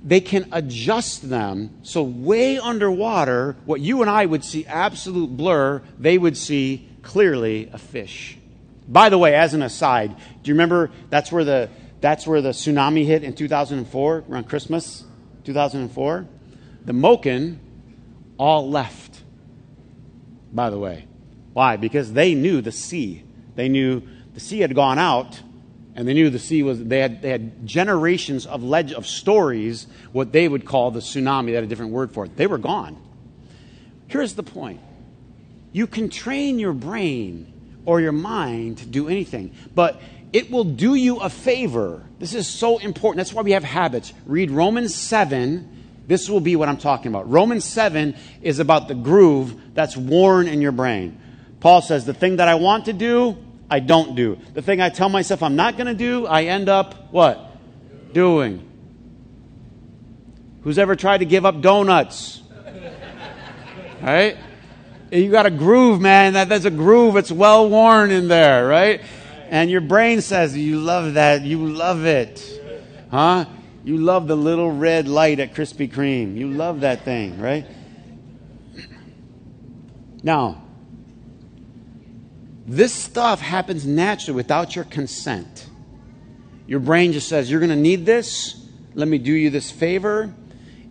they 0.03 0.21
can 0.21 0.47
adjust 0.51 1.29
them 1.29 1.77
so 1.83 2.01
way 2.03 2.57
underwater, 2.57 3.57
what 3.65 3.79
you 3.81 4.01
and 4.01 4.09
I 4.09 4.25
would 4.25 4.43
see 4.43 4.65
absolute 4.65 5.35
blur, 5.35 5.83
they 5.99 6.17
would 6.17 6.37
see 6.37 6.89
clearly 7.03 7.69
a 7.71 7.77
fish. 7.77 8.37
By 8.87 9.09
the 9.09 9.17
way, 9.17 9.35
as 9.35 9.53
an 9.53 9.61
aside, 9.61 10.15
do 10.15 10.49
you 10.49 10.53
remember 10.53 10.91
that's 11.09 11.31
where 11.31 11.43
the 11.43 11.69
that's 11.99 12.27
where 12.27 12.41
the 12.41 12.49
tsunami 12.49 13.05
hit 13.05 13.23
in 13.23 13.33
2004 13.33 14.25
around 14.29 14.47
Christmas 14.47 15.03
2004? 15.43 16.27
The 16.85 16.93
Moken 16.93 17.57
all 18.37 18.69
left. 18.69 19.23
By 20.53 20.69
the 20.69 20.79
way, 20.79 21.07
why? 21.57 21.75
Because 21.75 22.13
they 22.13 22.35
knew 22.35 22.61
the 22.61 22.71
sea. 22.71 23.23
They 23.55 23.67
knew 23.67 24.03
the 24.35 24.39
sea 24.39 24.59
had 24.59 24.75
gone 24.75 24.99
out, 24.99 25.41
and 25.95 26.07
they 26.07 26.13
knew 26.13 26.29
the 26.29 26.37
sea 26.37 26.61
was. 26.61 26.83
They 26.83 26.99
had 26.99 27.23
they 27.23 27.31
had 27.31 27.65
generations 27.65 28.45
of 28.45 28.61
leg 28.61 28.93
of 28.93 29.07
stories, 29.07 29.87
what 30.11 30.31
they 30.31 30.47
would 30.47 30.65
call 30.65 30.91
the 30.91 30.99
tsunami. 30.99 31.47
They 31.47 31.53
had 31.53 31.63
a 31.63 31.67
different 31.67 31.93
word 31.93 32.11
for 32.11 32.25
it. 32.25 32.37
They 32.37 32.45
were 32.45 32.59
gone. 32.59 32.95
Here's 34.05 34.35
the 34.35 34.43
point: 34.43 34.81
you 35.71 35.87
can 35.87 36.09
train 36.09 36.59
your 36.59 36.73
brain 36.73 37.51
or 37.87 38.01
your 38.01 38.11
mind 38.11 38.77
to 38.77 38.85
do 38.85 39.09
anything, 39.09 39.51
but 39.73 39.99
it 40.33 40.51
will 40.51 40.63
do 40.63 40.93
you 40.93 41.17
a 41.17 41.29
favor. 41.31 42.03
This 42.19 42.35
is 42.35 42.47
so 42.47 42.77
important. 42.77 43.17
That's 43.17 43.33
why 43.33 43.41
we 43.41 43.53
have 43.53 43.63
habits. 43.63 44.13
Read 44.27 44.51
Romans 44.51 44.93
7. 44.93 45.67
This 46.05 46.29
will 46.29 46.39
be 46.39 46.55
what 46.55 46.69
I'm 46.69 46.77
talking 46.77 47.11
about. 47.11 47.27
Romans 47.27 47.65
7 47.65 48.15
is 48.43 48.59
about 48.59 48.87
the 48.87 48.93
groove 48.93 49.59
that's 49.73 49.97
worn 49.97 50.47
in 50.47 50.61
your 50.61 50.71
brain. 50.71 51.19
Paul 51.59 51.81
says, 51.81 52.05
The 52.05 52.13
thing 52.13 52.37
that 52.37 52.47
I 52.47 52.55
want 52.55 52.85
to 52.85 52.93
do, 52.93 53.37
I 53.69 53.79
don't 53.79 54.15
do. 54.15 54.37
The 54.53 54.61
thing 54.61 54.81
I 54.81 54.89
tell 54.89 55.09
myself 55.09 55.43
I'm 55.43 55.55
not 55.55 55.77
going 55.77 55.87
to 55.87 55.93
do, 55.93 56.25
I 56.25 56.43
end 56.43 56.69
up 56.69 57.11
what? 57.11 57.43
Doing. 58.13 58.63
Who's 60.63 60.77
ever 60.77 60.95
tried 60.95 61.19
to 61.19 61.25
give 61.25 61.45
up 61.45 61.61
donuts? 61.61 62.41
right? 64.01 64.37
You 65.11 65.31
got 65.31 65.45
a 65.45 65.51
groove, 65.51 66.01
man. 66.01 66.33
That, 66.33 66.49
that's 66.49 66.65
a 66.65 66.71
groove. 66.71 67.15
It's 67.15 67.31
well 67.31 67.69
worn 67.69 68.11
in 68.11 68.27
there, 68.27 68.67
right? 68.67 69.01
And 69.49 69.71
your 69.71 69.81
brain 69.81 70.21
says, 70.21 70.57
You 70.57 70.79
love 70.79 71.13
that. 71.13 71.43
You 71.43 71.65
love 71.67 72.05
it. 72.05 72.43
Huh? 73.09 73.45
You 73.85 73.97
love 73.97 74.27
the 74.27 74.35
little 74.35 74.69
red 74.69 75.07
light 75.07 75.39
at 75.39 75.53
Krispy 75.53 75.89
Kreme. 75.89 76.35
You 76.35 76.51
love 76.51 76.81
that 76.81 77.05
thing, 77.05 77.39
right? 77.39 77.65
Now, 80.23 80.66
this 82.67 82.93
stuff 82.93 83.39
happens 83.39 83.85
naturally 83.85 84.35
without 84.35 84.75
your 84.75 84.85
consent. 84.85 85.67
Your 86.67 86.81
brain 86.81 87.13
just 87.13 87.29
says, 87.29 87.49
You're 87.49 87.61
going 87.61 87.69
to 87.69 87.75
need 87.75 88.05
this. 88.05 88.61
Let 88.93 89.07
me 89.07 89.17
do 89.17 89.31
you 89.31 89.49
this 89.49 89.71
favor. 89.71 90.33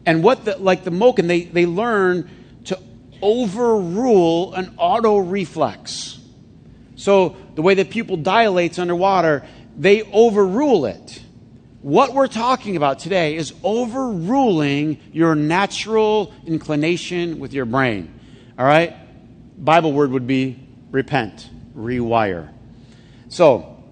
And 0.06 0.22
what 0.22 0.44
the, 0.44 0.56
like 0.56 0.84
the 0.84 0.90
Moken, 0.90 1.26
they, 1.26 1.42
they 1.42 1.66
learn 1.66 2.30
to 2.64 2.78
overrule 3.20 4.54
an 4.54 4.74
auto 4.78 5.18
reflex. 5.18 6.18
So 6.94 7.36
the 7.56 7.62
way 7.62 7.74
the 7.74 7.84
pupil 7.84 8.16
dilates 8.16 8.78
underwater, 8.78 9.44
they 9.76 10.02
overrule 10.04 10.86
it. 10.86 11.22
What 11.82 12.14
we're 12.14 12.26
talking 12.26 12.76
about 12.76 13.00
today 13.00 13.36
is 13.36 13.52
overruling 13.62 14.98
your 15.12 15.34
natural 15.34 16.32
inclination 16.46 17.38
with 17.38 17.52
your 17.52 17.64
brain. 17.64 18.12
All 18.58 18.64
right? 18.64 18.96
Bible 19.62 19.92
word 19.92 20.10
would 20.12 20.26
be 20.26 20.58
repent, 20.90 21.48
rewire. 21.76 22.52
So, 23.28 23.82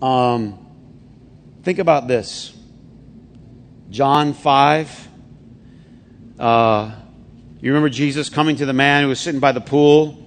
um, 0.00 0.58
think 1.62 1.78
about 1.78 2.08
this. 2.08 2.54
John 3.90 4.32
5. 4.32 5.08
Uh, 6.38 6.92
you 7.60 7.70
remember 7.70 7.90
Jesus 7.90 8.28
coming 8.28 8.56
to 8.56 8.66
the 8.66 8.72
man 8.72 9.02
who 9.02 9.08
was 9.08 9.20
sitting 9.20 9.40
by 9.40 9.52
the 9.52 9.60
pool? 9.60 10.18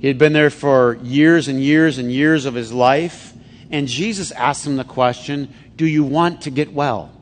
He 0.00 0.06
had 0.06 0.18
been 0.18 0.32
there 0.32 0.50
for 0.50 0.96
years 1.02 1.48
and 1.48 1.62
years 1.62 1.98
and 1.98 2.12
years 2.12 2.44
of 2.44 2.54
his 2.54 2.72
life. 2.72 3.32
And 3.70 3.86
Jesus 3.86 4.32
asked 4.32 4.66
him 4.66 4.76
the 4.76 4.84
question 4.84 5.54
Do 5.76 5.86
you 5.86 6.04
want 6.04 6.42
to 6.42 6.50
get 6.50 6.72
well? 6.72 7.12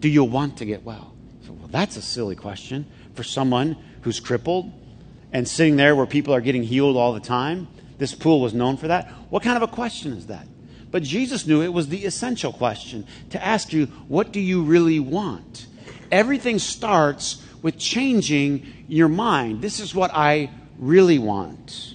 Do 0.00 0.08
you 0.08 0.24
want 0.24 0.58
to 0.58 0.64
get 0.64 0.84
well? 0.84 1.12
So, 1.46 1.52
well, 1.52 1.68
that's 1.68 1.96
a 1.96 2.02
silly 2.02 2.36
question 2.36 2.86
for 3.14 3.22
someone 3.22 3.76
who's 4.02 4.20
crippled 4.20 4.72
and 5.32 5.46
sitting 5.46 5.76
there 5.76 5.96
where 5.96 6.06
people 6.06 6.34
are 6.34 6.40
getting 6.40 6.62
healed 6.62 6.96
all 6.96 7.12
the 7.12 7.20
time. 7.20 7.68
This 7.98 8.14
pool 8.14 8.40
was 8.40 8.54
known 8.54 8.76
for 8.76 8.88
that. 8.88 9.08
What 9.30 9.42
kind 9.42 9.56
of 9.56 9.62
a 9.62 9.72
question 9.72 10.12
is 10.12 10.26
that? 10.26 10.46
But 10.90 11.02
Jesus 11.02 11.46
knew 11.46 11.60
it 11.62 11.72
was 11.72 11.88
the 11.88 12.04
essential 12.06 12.52
question 12.52 13.06
to 13.30 13.44
ask 13.44 13.72
you, 13.72 13.86
What 14.08 14.32
do 14.32 14.40
you 14.40 14.62
really 14.62 15.00
want? 15.00 15.66
Everything 16.10 16.58
starts 16.58 17.42
with 17.60 17.76
changing 17.76 18.66
your 18.88 19.08
mind. 19.08 19.60
This 19.60 19.80
is 19.80 19.94
what 19.94 20.10
I 20.14 20.50
really 20.78 21.18
want. 21.18 21.94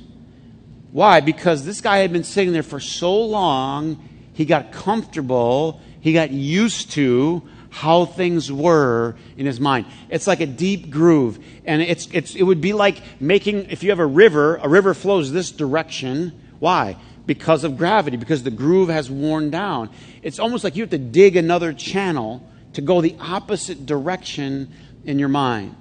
Why? 0.92 1.22
Because 1.22 1.66
this 1.66 1.82
guy 1.82 1.98
had 1.98 2.14
been 2.14 2.24
sitting 2.24 2.54
there 2.54 2.62
for 2.62 2.80
so 2.80 3.20
long, 3.20 3.98
he 4.34 4.46
got 4.46 4.72
comfortable, 4.72 5.82
he 6.02 6.14
got 6.14 6.32
used 6.32 6.92
to 6.92 7.42
how 7.74 8.06
things 8.06 8.52
were 8.52 9.16
in 9.36 9.46
his 9.46 9.60
mind. 9.60 9.86
It's 10.10 10.28
like 10.28 10.40
a 10.40 10.46
deep 10.46 10.90
groove. 10.90 11.44
And 11.66 11.82
it's, 11.82 12.08
it's, 12.14 12.36
it 12.36 12.44
would 12.44 12.62
be 12.62 12.74
like 12.74 13.02
making, 13.20 13.70
if 13.70 13.84
you 13.84 13.90
have 13.90 14.00
a 14.00 14.06
river, 14.06 14.58
a 14.58 14.70
river 14.70 14.94
flows 14.94 15.32
this 15.32 15.52
direction. 15.52 16.40
Why? 16.60 16.96
Because 17.26 17.64
of 17.64 17.78
gravity, 17.78 18.18
because 18.18 18.44
the 18.44 18.52
groove 18.52 18.90
has 18.90 19.10
worn 19.10 19.50
down. 19.50 19.90
It's 20.22 20.40
almost 20.40 20.64
like 20.64 20.76
you 20.76 20.84
have 20.84 20.92
to 20.92 20.98
dig 20.98 21.36
another 21.36 21.74
channel 21.74 22.48
to 22.74 22.82
go 22.82 23.02
the 23.02 23.16
opposite 23.20 23.86
direction 23.86 24.72
in 25.04 25.20
your 25.20 25.30
mind 25.30 25.76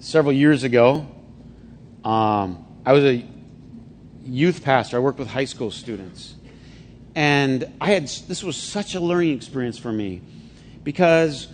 several 0.00 0.32
years 0.32 0.64
ago, 0.64 1.06
um, 2.04 2.64
I 2.84 2.92
was 2.92 3.04
a 3.04 3.24
youth 4.24 4.64
pastor. 4.64 4.96
I 4.96 5.00
worked 5.00 5.18
with 5.18 5.28
high 5.28 5.44
school 5.44 5.70
students. 5.70 6.34
And 7.18 7.74
I 7.80 7.90
had 7.90 8.04
this 8.06 8.44
was 8.44 8.56
such 8.56 8.94
a 8.94 9.00
learning 9.00 9.34
experience 9.34 9.76
for 9.76 9.90
me 9.90 10.22
because 10.84 11.48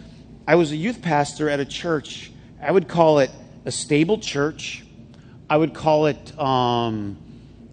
I 0.47 0.57
was 0.57 0.73
a 0.73 0.77
youth 0.77 1.01
pastor 1.01 1.49
at 1.49 1.59
a 1.59 1.65
church. 1.65 2.31
I 2.61 2.71
would 2.71 2.87
call 2.87 3.21
it 3.21 3.31
a 3.65 3.73
stable 3.73 4.19
church. 4.19 4.85
I 5.49 5.57
would 5.57 5.73
call 5.73 6.05
it 6.05 6.39
um, 6.39 7.17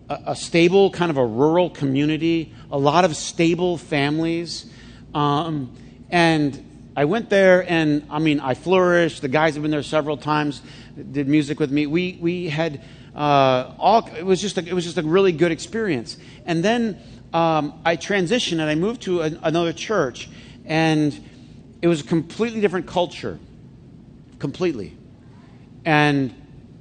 a, 0.10 0.20
a, 0.28 0.36
stable, 0.38 0.90
kind 0.92 1.12
of 1.12 1.18
a 1.18 1.26
rural 1.26 1.70
community, 1.70 2.54
a 2.72 2.78
lot 2.78 3.04
of 3.04 3.14
stable 3.18 3.78
families. 3.78 4.72
Um, 5.14 5.76
and 6.10 6.94
I 6.96 7.04
went 7.04 7.30
there 7.30 7.70
and 7.70 8.08
I 8.10 8.20
mean, 8.20 8.40
I 8.40 8.54
flourished. 8.54 9.22
The 9.22 9.28
guys 9.28 9.56
have 9.56 9.64
been 9.64 9.72
there 9.72 9.84
several 9.84 10.16
times, 10.16 10.62
did 10.96 11.28
music 11.28 11.60
with 11.60 11.72
me. 11.72 11.88
We, 11.88 12.18
we 12.22 12.48
had 12.48 12.86
uh, 13.14 13.74
all, 13.78 14.08
it 14.18 14.26
was, 14.26 14.40
just 14.40 14.58
a, 14.58 14.66
it 14.66 14.72
was 14.72 14.86
just 14.86 14.98
a 14.98 15.04
really 15.04 15.34
good 15.34 15.52
experience. 15.52 16.16
And 16.46 16.64
then 16.64 16.98
um, 17.34 17.80
I 17.86 17.98
transitioned 17.98 18.60
and 18.60 18.64
I 18.64 18.76
moved 18.76 19.04
to 19.04 19.22
a, 19.22 19.32
another 19.44 19.74
church, 19.74 20.30
and 20.66 21.18
it 21.82 21.88
was 21.88 22.02
a 22.02 22.04
completely 22.04 22.62
different 22.62 22.88
culture. 22.88 23.40
Completely. 24.40 24.98
And 25.86 26.34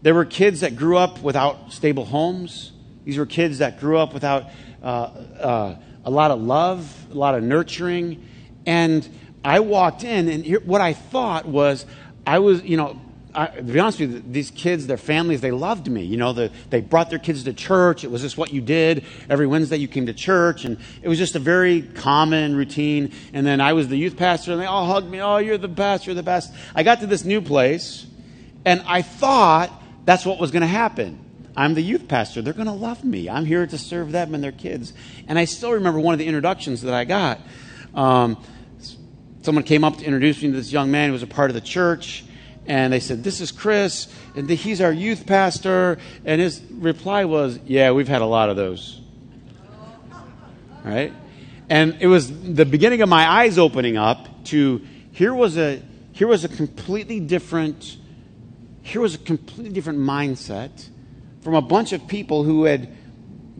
there 0.02 0.14
were 0.14 0.24
kids 0.24 0.60
that 0.60 0.76
grew 0.76 0.96
up 0.96 1.20
without 1.20 1.72
stable 1.72 2.04
homes. 2.04 2.72
These 3.04 3.18
were 3.18 3.26
kids 3.26 3.58
that 3.58 3.80
grew 3.80 3.98
up 3.98 4.14
without 4.14 4.44
uh, 4.82 4.86
uh, 4.86 5.76
a 6.04 6.10
lot 6.10 6.30
of 6.30 6.40
love, 6.40 7.06
a 7.10 7.14
lot 7.14 7.34
of 7.34 7.42
nurturing. 7.42 8.26
And 8.66 9.08
I 9.44 9.60
walked 9.60 10.04
in, 10.04 10.28
and 10.28 10.44
here, 10.44 10.60
what 10.60 10.80
I 10.80 10.92
thought 10.92 11.46
was, 11.46 11.86
I 12.26 12.38
was, 12.38 12.62
you 12.62 12.76
know, 12.76 13.00
I, 13.34 13.46
to 13.46 13.62
be 13.62 13.78
honest 13.78 14.00
with 14.00 14.12
you, 14.12 14.22
these 14.26 14.50
kids, 14.50 14.86
their 14.86 14.96
families, 14.96 15.40
they 15.40 15.52
loved 15.52 15.88
me. 15.88 16.02
You 16.02 16.16
know, 16.16 16.32
the, 16.32 16.50
they 16.70 16.80
brought 16.80 17.10
their 17.10 17.18
kids 17.18 17.44
to 17.44 17.52
church. 17.52 18.02
It 18.02 18.10
was 18.10 18.22
just 18.22 18.36
what 18.36 18.52
you 18.52 18.60
did. 18.60 19.04
Every 19.28 19.46
Wednesday 19.46 19.76
you 19.76 19.88
came 19.88 20.06
to 20.06 20.12
church, 20.12 20.64
and 20.64 20.78
it 21.02 21.08
was 21.08 21.18
just 21.18 21.36
a 21.36 21.38
very 21.38 21.82
common 21.82 22.56
routine. 22.56 23.12
And 23.32 23.46
then 23.46 23.60
I 23.60 23.72
was 23.72 23.88
the 23.88 23.96
youth 23.96 24.16
pastor, 24.16 24.52
and 24.52 24.60
they 24.60 24.66
all 24.66 24.86
hugged 24.86 25.08
me. 25.08 25.20
Oh, 25.20 25.36
you're 25.36 25.58
the 25.58 25.68
best, 25.68 26.06
you're 26.06 26.14
the 26.14 26.22
best. 26.22 26.52
I 26.74 26.82
got 26.82 27.00
to 27.00 27.06
this 27.06 27.24
new 27.24 27.40
place, 27.40 28.06
and 28.64 28.82
I 28.86 29.02
thought 29.02 29.70
that's 30.04 30.26
what 30.26 30.40
was 30.40 30.50
going 30.50 30.62
to 30.62 30.66
happen. 30.66 31.18
I'm 31.56 31.74
the 31.74 31.82
youth 31.82 32.08
pastor. 32.08 32.42
They're 32.42 32.52
going 32.52 32.66
to 32.66 32.72
love 32.72 33.04
me. 33.04 33.28
I'm 33.28 33.44
here 33.44 33.66
to 33.66 33.78
serve 33.78 34.12
them 34.12 34.34
and 34.34 34.42
their 34.42 34.52
kids. 34.52 34.92
And 35.28 35.38
I 35.38 35.44
still 35.44 35.72
remember 35.72 36.00
one 36.00 36.14
of 36.14 36.18
the 36.18 36.26
introductions 36.26 36.82
that 36.82 36.94
I 36.94 37.04
got. 37.04 37.40
Um, 37.94 38.42
someone 39.42 39.64
came 39.64 39.84
up 39.84 39.98
to 39.98 40.04
introduce 40.04 40.42
me 40.42 40.50
to 40.50 40.56
this 40.56 40.72
young 40.72 40.90
man 40.90 41.08
who 41.08 41.12
was 41.12 41.22
a 41.22 41.28
part 41.28 41.50
of 41.50 41.54
the 41.54 41.60
church 41.60 42.24
and 42.66 42.92
they 42.92 43.00
said, 43.00 43.24
This 43.24 43.40
is 43.40 43.52
Chris, 43.52 44.08
and 44.34 44.48
he's 44.48 44.80
our 44.80 44.92
youth 44.92 45.26
pastor. 45.26 45.98
And 46.24 46.40
his 46.40 46.62
reply 46.70 47.24
was, 47.24 47.58
Yeah, 47.66 47.92
we've 47.92 48.08
had 48.08 48.22
a 48.22 48.26
lot 48.26 48.50
of 48.50 48.56
those. 48.56 49.00
Right? 50.84 51.12
And 51.68 51.96
it 52.00 52.06
was 52.06 52.30
the 52.54 52.64
beginning 52.64 53.02
of 53.02 53.08
my 53.08 53.28
eyes 53.28 53.58
opening 53.58 53.96
up 53.96 54.44
to 54.46 54.84
here 55.12 55.34
was 55.34 55.56
a 55.56 55.82
here 56.12 56.26
was 56.26 56.44
a 56.44 56.48
completely 56.48 57.20
different 57.20 57.96
here 58.82 59.00
was 59.00 59.14
a 59.14 59.18
completely 59.18 59.72
different 59.72 59.98
mindset 59.98 60.88
from 61.42 61.54
a 61.54 61.62
bunch 61.62 61.92
of 61.92 62.06
people 62.08 62.44
who 62.44 62.64
had 62.64 62.88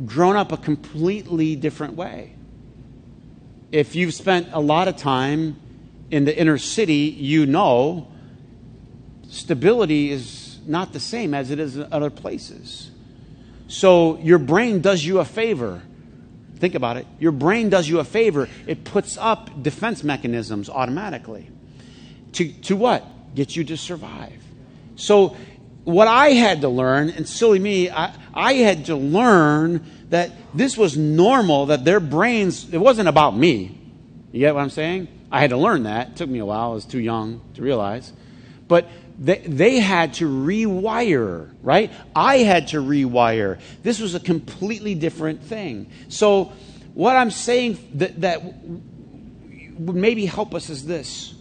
grown 0.07 0.37
up 0.37 0.51
a 0.51 0.57
completely 0.57 1.57
different 1.57 1.95
way. 1.95 2.35
If 3.71 3.95
you've 3.95 4.15
spent 4.15 4.49
a 4.53 4.61
lot 4.61 4.89
of 4.89 4.97
time 4.97 5.61
in 6.11 6.25
the 6.25 6.37
inner 6.37 6.59
city, 6.59 7.15
you 7.17 7.47
know 7.47 8.09
stability 9.31 10.11
is 10.11 10.59
not 10.67 10.93
the 10.93 11.01
same 11.01 11.33
as 11.35 11.51
it 11.51 11.59
is 11.59 11.77
in 11.77 11.93
other 11.93 12.11
places. 12.11 12.91
So 13.69 14.19
your 14.19 14.39
brain 14.39 14.81
does 14.81 15.05
you 15.05 15.21
a 15.21 15.25
favor. 15.25 15.81
Think 16.57 16.75
about 16.75 16.99
it. 16.99 17.07
Your 17.19 17.33
brain 17.33 17.71
does 17.71 17.89
you 17.89 18.01
a 18.01 18.05
favor. 18.05 18.49
It 18.67 18.85
puts 18.85 19.17
up 19.17 19.63
defense 19.63 20.05
mechanisms 20.05 20.69
automatically. 20.69 21.49
To, 22.33 22.53
to 22.63 22.77
what? 22.77 23.05
Get 23.35 23.57
you 23.57 23.65
to 23.65 23.77
survive. 23.77 24.43
So, 24.97 25.37
what 25.85 26.09
I 26.09 26.31
had 26.31 26.61
to 26.61 26.69
learn, 26.69 27.09
and 27.09 27.27
silly 27.27 27.59
me, 27.59 27.91
I, 27.91 28.15
I 28.35 28.55
had 28.55 28.87
to 28.87 28.97
learn 28.97 29.85
that 30.11 30.31
this 30.55 30.77
was 30.77 30.97
normal, 30.97 31.67
that 31.67 31.87
their 31.87 32.01
brains, 32.01 32.73
it 32.73 32.79
wasn't 32.79 33.09
about 33.09 33.35
me. 33.35 33.79
You 34.31 34.41
get 34.41 34.55
what 34.55 34.61
I'm 34.61 34.71
saying? 34.71 35.09
I 35.33 35.41
had 35.41 35.51
to 35.51 35.57
learn 35.57 35.85
that. 35.85 36.11
It 36.11 36.17
took 36.17 36.29
me 36.29 36.41
a 36.41 36.45
while. 36.45 36.73
I 36.73 36.75
was 36.75 36.85
too 36.85 37.01
young 37.01 37.41
to 37.55 37.63
realize. 37.63 38.13
But 38.69 38.89
they, 39.21 39.39
they 39.39 39.79
had 39.79 40.15
to 40.15 40.27
rewire, 40.27 41.53
right? 41.63 41.93
I 42.17 42.39
had 42.39 42.69
to 42.69 42.79
rewire. 42.79 43.61
This 43.83 44.01
was 44.01 44.15
a 44.15 44.21
completely 44.21 44.95
different 44.95 45.43
thing. 45.43 45.91
So, 46.09 46.53
what 46.95 47.17
I'm 47.17 47.31
saying 47.31 47.79
that, 47.95 48.23
that 48.23 48.43
would 48.43 49.97
maybe 49.97 50.25
help 50.25 50.55
us 50.55 50.71
is 50.71 50.87
this 50.87 51.35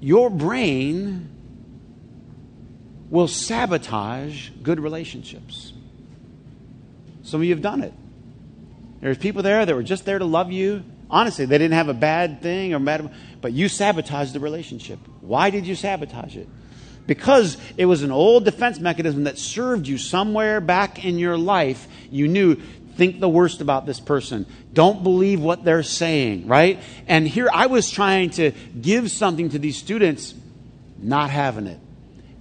your 0.00 0.28
brain 0.28 1.30
will 3.08 3.28
sabotage 3.28 4.50
good 4.62 4.80
relationships. 4.80 5.72
Some 7.22 7.40
of 7.40 7.44
you 7.44 7.54
have 7.54 7.62
done 7.62 7.82
it. 7.82 7.94
There's 9.00 9.16
people 9.16 9.42
there 9.42 9.64
that 9.64 9.74
were 9.74 9.82
just 9.82 10.04
there 10.04 10.18
to 10.18 10.24
love 10.24 10.50
you. 10.50 10.82
Honestly, 11.08 11.46
they 11.46 11.56
didn't 11.56 11.74
have 11.74 11.88
a 11.88 11.94
bad 11.94 12.42
thing 12.42 12.74
or 12.74 12.80
bad, 12.80 13.14
but 13.40 13.52
you 13.52 13.68
sabotaged 13.68 14.32
the 14.32 14.40
relationship. 14.40 14.98
Why 15.26 15.50
did 15.50 15.66
you 15.66 15.74
sabotage 15.74 16.36
it? 16.36 16.48
Because 17.06 17.58
it 17.76 17.86
was 17.86 18.02
an 18.02 18.10
old 18.10 18.44
defense 18.44 18.78
mechanism 18.78 19.24
that 19.24 19.38
served 19.38 19.86
you 19.86 19.98
somewhere 19.98 20.60
back 20.60 21.04
in 21.04 21.18
your 21.18 21.36
life. 21.36 21.86
You 22.10 22.28
knew, 22.28 22.56
think 22.96 23.20
the 23.20 23.28
worst 23.28 23.60
about 23.60 23.86
this 23.86 24.00
person. 24.00 24.46
Don't 24.72 25.02
believe 25.02 25.40
what 25.40 25.64
they're 25.64 25.82
saying, 25.82 26.46
right? 26.46 26.80
And 27.06 27.28
here 27.28 27.48
I 27.52 27.66
was 27.66 27.90
trying 27.90 28.30
to 28.30 28.52
give 28.80 29.10
something 29.10 29.50
to 29.50 29.58
these 29.58 29.76
students, 29.76 30.34
not 30.98 31.30
having 31.30 31.66
it. 31.66 31.78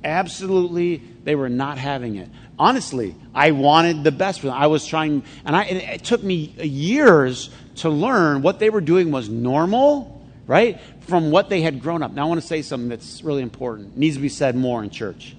Absolutely, 0.03 1.01
they 1.23 1.35
were 1.35 1.49
not 1.49 1.77
having 1.77 2.15
it. 2.15 2.29
Honestly, 2.59 3.15
I 3.33 3.51
wanted 3.51 4.03
the 4.03 4.11
best 4.11 4.41
for 4.41 4.47
them. 4.47 4.55
I 4.55 4.67
was 4.67 4.85
trying, 4.85 5.23
and, 5.45 5.55
I, 5.55 5.63
and 5.63 5.77
it 5.77 6.03
took 6.03 6.21
me 6.21 6.35
years 6.61 7.49
to 7.77 7.89
learn 7.89 8.41
what 8.41 8.59
they 8.59 8.69
were 8.69 8.81
doing 8.81 9.11
was 9.11 9.29
normal, 9.29 10.21
right? 10.45 10.79
From 11.07 11.31
what 11.31 11.49
they 11.49 11.61
had 11.61 11.81
grown 11.81 12.01
up. 12.01 12.13
Now, 12.13 12.25
I 12.25 12.29
want 12.29 12.41
to 12.41 12.47
say 12.47 12.61
something 12.61 12.89
that's 12.89 13.23
really 13.23 13.41
important, 13.41 13.93
it 13.93 13.97
needs 13.97 14.15
to 14.15 14.21
be 14.21 14.29
said 14.29 14.55
more 14.55 14.83
in 14.83 14.89
church. 14.89 15.35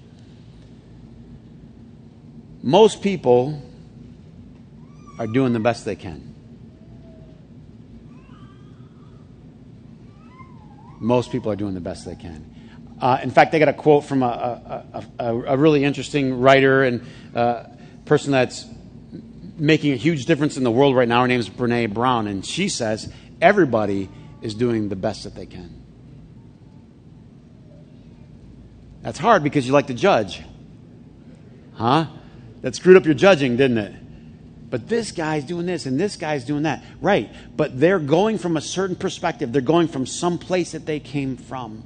Most 2.61 3.01
people 3.01 3.61
are 5.19 5.27
doing 5.27 5.53
the 5.53 5.59
best 5.59 5.85
they 5.85 5.95
can. 5.95 6.33
Most 10.99 11.31
people 11.31 11.51
are 11.51 11.55
doing 11.55 11.73
the 11.73 11.79
best 11.79 12.05
they 12.05 12.15
can. 12.15 12.55
Uh, 12.99 13.19
in 13.21 13.29
fact, 13.29 13.53
I 13.53 13.59
got 13.59 13.67
a 13.67 13.73
quote 13.73 14.05
from 14.05 14.23
a, 14.23 14.85
a, 14.93 15.05
a, 15.19 15.41
a 15.41 15.57
really 15.57 15.83
interesting 15.83 16.39
writer 16.39 16.83
and 16.83 17.05
uh, 17.35 17.65
person 18.05 18.31
that's 18.31 18.65
making 19.57 19.93
a 19.93 19.97
huge 19.97 20.25
difference 20.25 20.57
in 20.57 20.63
the 20.63 20.71
world 20.71 20.95
right 20.95 21.07
now. 21.07 21.21
Her 21.21 21.27
name 21.27 21.39
is 21.39 21.49
Brene 21.49 21.93
Brown, 21.93 22.27
and 22.27 22.45
she 22.45 22.69
says 22.69 23.11
everybody 23.41 24.09
is 24.45 24.53
doing 24.53 24.89
the 24.89 24.95
best 24.95 25.23
that 25.23 25.33
they 25.33 25.47
can. 25.47 25.81
That's 29.01 29.17
hard 29.17 29.43
because 29.43 29.65
you 29.65 29.73
like 29.73 29.87
to 29.87 29.95
judge. 29.95 30.43
Huh? 31.73 32.05
That 32.61 32.75
screwed 32.75 32.95
up 32.95 33.05
your 33.05 33.15
judging, 33.15 33.57
didn't 33.57 33.79
it? 33.79 33.95
But 34.69 34.87
this 34.87 35.11
guy's 35.11 35.43
doing 35.45 35.65
this 35.65 35.87
and 35.87 35.99
this 35.99 36.15
guy's 36.15 36.45
doing 36.45 36.63
that. 36.63 36.83
Right. 37.01 37.31
But 37.57 37.79
they're 37.79 37.99
going 37.99 38.37
from 38.37 38.55
a 38.55 38.61
certain 38.61 38.95
perspective. 38.95 39.51
They're 39.51 39.61
going 39.63 39.87
from 39.87 40.05
some 40.05 40.37
place 40.37 40.73
that 40.73 40.85
they 40.85 40.99
came 40.99 41.37
from. 41.37 41.83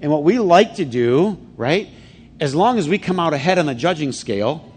And 0.00 0.10
what 0.10 0.24
we 0.24 0.40
like 0.40 0.76
to 0.76 0.84
do, 0.84 1.38
right, 1.56 1.88
as 2.40 2.52
long 2.52 2.78
as 2.78 2.88
we 2.88 2.98
come 2.98 3.20
out 3.20 3.32
ahead 3.32 3.58
on 3.58 3.66
the 3.66 3.74
judging 3.76 4.10
scale, 4.10 4.72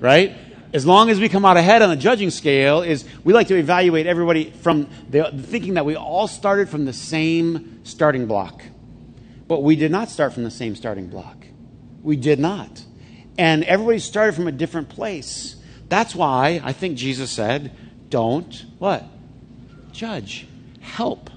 right, 0.00 0.34
as 0.72 0.86
long 0.86 1.10
as 1.10 1.20
we 1.20 1.28
come 1.28 1.44
out 1.44 1.56
ahead 1.56 1.82
on 1.82 1.90
the 1.90 1.96
judging 1.96 2.30
scale, 2.30 2.82
is 2.82 3.04
we 3.24 3.32
like 3.32 3.48
to 3.48 3.56
evaluate 3.56 4.06
everybody 4.06 4.50
from 4.50 4.88
the, 5.10 5.30
thinking 5.46 5.74
that 5.74 5.84
we 5.84 5.96
all 5.96 6.26
started 6.26 6.68
from 6.68 6.84
the 6.86 6.92
same 6.92 7.80
starting 7.84 8.26
block. 8.26 8.62
But 9.48 9.62
we 9.62 9.76
did 9.76 9.90
not 9.90 10.08
start 10.08 10.32
from 10.32 10.44
the 10.44 10.50
same 10.50 10.74
starting 10.74 11.08
block. 11.08 11.46
We 12.02 12.16
did 12.16 12.38
not. 12.38 12.84
And 13.36 13.64
everybody 13.64 13.98
started 13.98 14.34
from 14.34 14.46
a 14.46 14.52
different 14.52 14.88
place. 14.88 15.56
That's 15.88 16.14
why 16.14 16.60
I 16.64 16.72
think 16.72 16.96
Jesus 16.96 17.30
said, 17.30 17.76
don't 18.08 18.64
what? 18.78 19.04
Judge. 19.92 20.46
Help. 20.80 21.28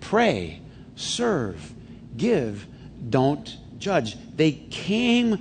Pray. 0.00 0.60
Serve. 0.96 1.72
Give. 2.16 2.66
Don't 3.08 3.56
judge. 3.78 4.16
They 4.34 4.52
came 4.52 5.38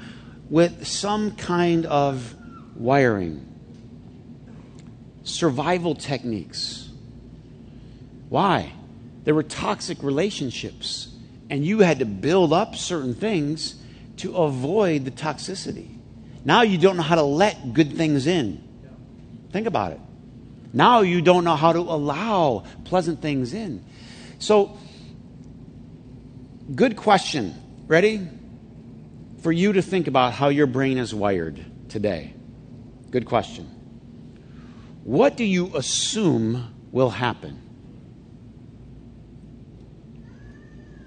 with 0.49 0.85
some 0.85 1.35
kind 1.35 1.87
of 1.87 2.35
wiring, 2.75 3.45
survival 5.23 5.95
techniques. 5.95 6.89
Why? 8.29 8.73
There 9.23 9.35
were 9.35 9.43
toxic 9.43 10.03
relationships, 10.03 11.13
and 11.49 11.65
you 11.65 11.79
had 11.79 11.99
to 11.99 12.05
build 12.05 12.51
up 12.51 12.75
certain 12.75 13.13
things 13.13 13.75
to 14.17 14.35
avoid 14.35 15.05
the 15.05 15.11
toxicity. 15.11 15.89
Now 16.45 16.61
you 16.61 16.77
don't 16.77 16.97
know 16.97 17.03
how 17.03 17.15
to 17.15 17.23
let 17.23 17.73
good 17.73 17.93
things 17.93 18.27
in. 18.27 18.61
Think 19.51 19.67
about 19.67 19.93
it. 19.93 19.99
Now 20.73 21.01
you 21.01 21.21
don't 21.21 21.43
know 21.43 21.55
how 21.55 21.71
to 21.71 21.79
allow 21.79 22.63
pleasant 22.85 23.21
things 23.21 23.53
in. 23.53 23.85
So, 24.39 24.77
good 26.73 26.97
question. 26.97 27.53
Ready? 27.87 28.27
For 29.41 29.51
you 29.51 29.73
to 29.73 29.81
think 29.81 30.07
about 30.07 30.33
how 30.33 30.49
your 30.49 30.67
brain 30.67 30.97
is 30.97 31.13
wired 31.13 31.63
today. 31.89 32.33
Good 33.13 33.25
question. 33.25 33.65
What 35.03 35.37
do 35.37 35.43
you 35.43 35.77
assume 35.77 36.73
will 36.91 37.11
happen? 37.11 37.61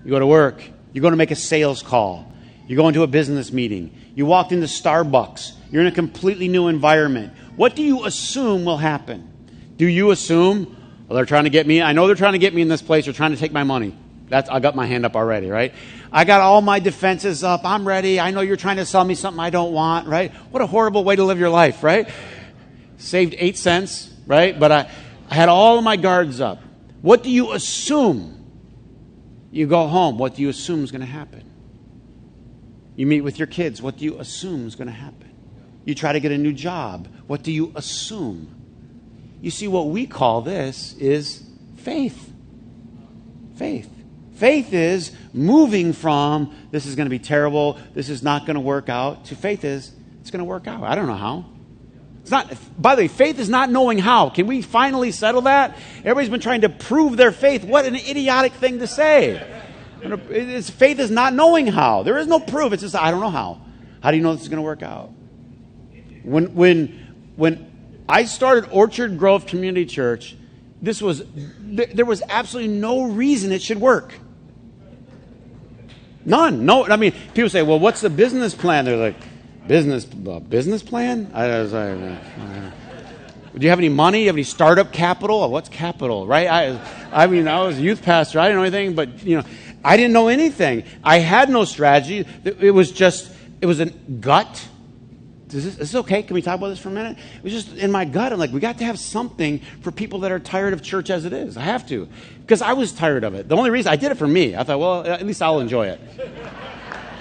You 0.05 0.11
go 0.13 0.21
to 0.21 0.27
work, 0.27 0.63
you're 0.93 1.03
going 1.03 1.15
to 1.15 1.19
make 1.19 1.33
a 1.33 1.35
sales 1.35 1.83
call, 1.83 2.33
you 2.69 2.77
go 2.77 2.87
into 2.87 3.03
a 3.03 3.09
business 3.09 3.51
meeting, 3.53 3.93
you 4.15 4.25
walked 4.25 4.53
into 4.53 4.69
Starbucks, 4.69 5.51
you're 5.73 5.81
in 5.81 5.89
a 5.89 5.93
completely 5.93 6.47
new 6.47 6.69
environment. 6.69 7.33
What 7.57 7.75
do 7.75 7.83
you 7.83 8.05
assume 8.05 8.65
will 8.65 8.77
happen? 8.77 9.29
Do 9.77 9.85
you 9.85 10.13
assume, 10.13 10.77
well, 11.09 11.17
they're 11.17 11.27
trying 11.27 11.43
to 11.43 11.51
get 11.51 11.67
me, 11.67 11.83
I 11.83 11.93
know 11.93 12.07
they're 12.07 12.15
trying 12.15 12.35
to 12.35 12.39
get 12.39 12.55
me 12.55 12.63
in 12.63 12.69
this 12.69 12.83
place, 12.83 13.07
they're 13.07 13.15
trying 13.15 13.33
to 13.33 13.37
take 13.37 13.51
my 13.51 13.65
money. 13.65 13.99
That's, 14.29 14.49
I 14.49 14.61
got 14.61 14.75
my 14.75 14.87
hand 14.87 15.07
up 15.07 15.15
already, 15.15 15.49
right? 15.49 15.73
I 16.13 16.25
got 16.25 16.41
all 16.41 16.61
my 16.61 16.81
defenses 16.81 17.45
up. 17.45 17.61
I'm 17.65 17.87
ready. 17.87 18.19
I 18.19 18.31
know 18.33 18.41
you're 18.41 18.57
trying 18.57 18.77
to 18.77 18.87
sell 18.87 19.05
me 19.05 19.15
something 19.15 19.41
I 19.41 19.51
don't 19.51 19.73
want, 19.73 20.09
right? 20.09 20.33
What 20.51 20.63
a 20.63 20.67
horrible 20.67 21.05
way 21.05 21.17
to 21.17 21.25
live 21.25 21.39
your 21.39 21.51
life, 21.51 21.83
right? 21.85 22.09
saved 22.99 23.35
eight 23.39 23.57
cents, 23.57 24.13
right? 24.27 24.59
But 24.59 24.73
I, 24.73 24.91
I 25.29 25.35
had 25.35 25.49
all 25.49 25.81
my 25.83 25.97
guards 25.97 26.41
up. 26.41 26.63
What 27.03 27.23
do 27.23 27.31
you 27.31 27.53
assume? 27.53 28.33
You 29.51 29.67
go 29.67 29.87
home, 29.87 30.19
what 30.19 30.35
do 30.35 30.43
you 30.43 30.49
assume 30.49 30.85
is 30.85 30.91
going 30.91 31.01
to 31.01 31.07
happen? 31.07 31.43
You 32.97 33.07
meet 33.07 33.21
with 33.21 33.39
your 33.39 33.47
kids, 33.47 33.81
what 33.81 33.99
do 33.99 34.05
you 34.05 34.19
assume 34.19 34.67
is 34.67 34.75
going 34.75 34.89
to 34.89 34.95
happen? 34.95 35.33
You 35.85 35.95
try 35.95 36.13
to 36.13 36.21
get 36.21 36.33
a 36.33 36.39
new 36.39 36.53
job, 36.53 37.09
what 37.27 37.43
do 37.43 37.53
you 37.53 37.73
assume? 37.75 38.53
You 39.41 39.51
see, 39.51 39.69
what 39.69 39.89
we 39.89 40.07
call 40.07 40.41
this 40.41 40.95
is 40.95 41.43
faith. 41.77 42.33
Faith. 43.57 43.91
Faith 44.37 44.73
is 44.75 45.13
moving 45.33 45.93
from 45.93 46.55
this 46.71 46.85
is 46.87 46.95
going 46.95 47.07
to 47.07 47.11
be 47.11 47.19
terrible, 47.19 47.79
this 47.95 48.09
is 48.11 48.23
not 48.23 48.45
going 48.45 48.55
to 48.55 48.61
work 48.61 48.89
out, 48.89 49.25
to 49.27 49.35
faith 49.35 49.65
is 49.65 49.93
it's 50.21 50.31
going 50.31 50.41
to 50.41 50.45
work 50.45 50.67
out. 50.67 50.83
I 50.83 50.95
don't 50.95 51.07
know 51.07 51.15
how. 51.15 51.47
It's 52.21 52.31
not, 52.31 52.53
by 52.77 52.97
the 52.97 53.03
way, 53.03 53.09
faith 53.09 53.39
is 53.39 53.49
not 53.49 53.71
knowing 53.71 53.99
how. 53.99 54.29
Can 54.29 54.47
we 54.47 54.61
finally 54.61 55.13
settle 55.13 55.43
that? 55.43 55.79
Everybody's 55.99 56.29
been 56.29 56.41
trying 56.41 56.63
to 56.63 56.69
prove 56.69 57.17
their 57.17 57.31
faith. 57.33 57.65
What 57.65 57.87
an 57.87 57.95
idiotic 57.95 58.53
thing 58.55 58.81
to 58.81 58.87
say. 58.87 59.63
It's, 60.03 60.69
faith 60.69 60.99
is 60.99 61.11
not 61.11 61.33
knowing 61.33 61.69
how. 61.69 62.03
There 62.03 62.19
is 62.19 62.27
no 62.27 62.41
proof. 62.41 62.73
It's 62.73 62.83
just, 62.83 62.97
I 62.97 63.11
don't 63.13 63.21
know 63.21 63.31
how. 63.31 63.61
How 64.03 64.11
do 64.11 64.17
you 64.17 64.23
know 64.23 64.35
this 64.35 64.43
is 64.43 64.49
going 64.49 64.59
to 64.59 64.63
work 64.63 64.83
out? 64.83 65.13
When, 66.25 66.55
when, 66.55 67.33
when 67.37 68.03
I 68.09 68.25
started 68.25 68.69
Orchard 68.71 69.19
Grove 69.19 69.47
Community 69.47 69.87
Church, 69.87 70.37
this 70.83 71.01
was, 71.01 71.23
there 71.61 72.05
was 72.05 72.23
absolutely 72.29 72.73
no 72.75 73.05
reason 73.05 73.53
it 73.53 73.63
should 73.63 73.81
work. 73.81 74.13
None. 76.27 76.67
No, 76.67 76.85
I 76.85 76.97
mean, 76.97 77.13
people 77.35 77.49
say, 77.49 77.63
well, 77.63 77.79
what's 77.79 78.01
the 78.01 78.11
business 78.11 78.55
plan? 78.55 78.85
They're 78.85 78.97
like, 78.97 79.17
business 79.67 80.07
uh, 80.29 80.41
business 80.41 80.83
plan? 80.83 81.31
I, 81.33 81.61
was 81.61 81.73
like, 81.73 81.99
uh, 81.99 82.71
do 83.57 83.63
you 83.63 83.71
have 83.71 83.79
any 83.79 83.89
money? 83.89 84.19
Do 84.19 84.23
you 84.23 84.27
have 84.29 84.37
any 84.37 84.43
startup 84.43 84.93
capital? 84.93 85.49
What's 85.51 85.69
capital, 85.69 86.27
right? 86.27 86.49
I, 86.49 86.81
I 87.13 87.27
mean, 87.29 87.47
I 87.47 87.63
was 87.63 87.79
a 87.79 87.81
youth 87.81 88.03
pastor. 88.03 88.41
I 88.41 88.49
didn't 88.49 88.57
know 88.57 88.63
anything, 88.65 88.95
but 88.95 89.23
you 89.25 89.39
know, 89.39 89.45
I 89.85 89.97
didn't 89.97 90.13
know 90.13 90.27
anything. 90.27 90.83
I 91.05 91.21
had 91.21 91.49
no 91.49 91.65
strategy. 91.65 92.27
It 92.45 92.73
was 92.73 92.91
just, 92.91 93.33
it 93.61 93.67
was 93.67 93.79
a 93.79 93.87
gut. 93.87 94.69
Is 95.49 95.65
this, 95.65 95.75
is 95.75 95.79
this 95.79 95.95
okay? 95.95 96.25
Can 96.25 96.35
we 96.35 96.43
talk 96.43 96.57
about 96.57 96.71
this 96.71 96.81
for 96.81 96.89
a 96.89 96.93
minute? 96.93 97.19
It 97.37 97.45
was 97.45 97.53
just 97.53 97.77
in 97.77 97.93
my 97.93 98.05
gut. 98.05 98.33
I'm 98.33 98.39
like, 98.39 98.53
we 98.53 98.59
got 98.59 98.79
to 98.79 98.85
have 98.85 98.99
something 98.99 99.61
for 99.81 99.93
people 99.93 100.21
that 100.21 100.33
are 100.33 100.41
tired 100.41 100.73
of 100.73 100.83
church 100.83 101.09
as 101.09 101.25
it 101.25 101.33
is. 101.33 101.57
I 101.57 101.63
have 101.63 101.87
to. 101.89 102.09
Because 102.41 102.63
I 102.63 102.73
was 102.73 102.93
tired 102.93 103.23
of 103.23 103.35
it. 103.35 103.49
The 103.49 103.57
only 103.57 103.71
reason 103.71 103.93
I 103.93 103.97
did 103.97 104.11
it 104.11 104.17
for 104.17 104.27
me, 104.27 104.57
I 104.57 104.65
thought, 104.65 104.81
well, 104.81 105.07
at 105.07 105.25
least 105.25 105.41
I'll 105.43 105.61
enjoy 105.61 105.87
it. 105.87 106.01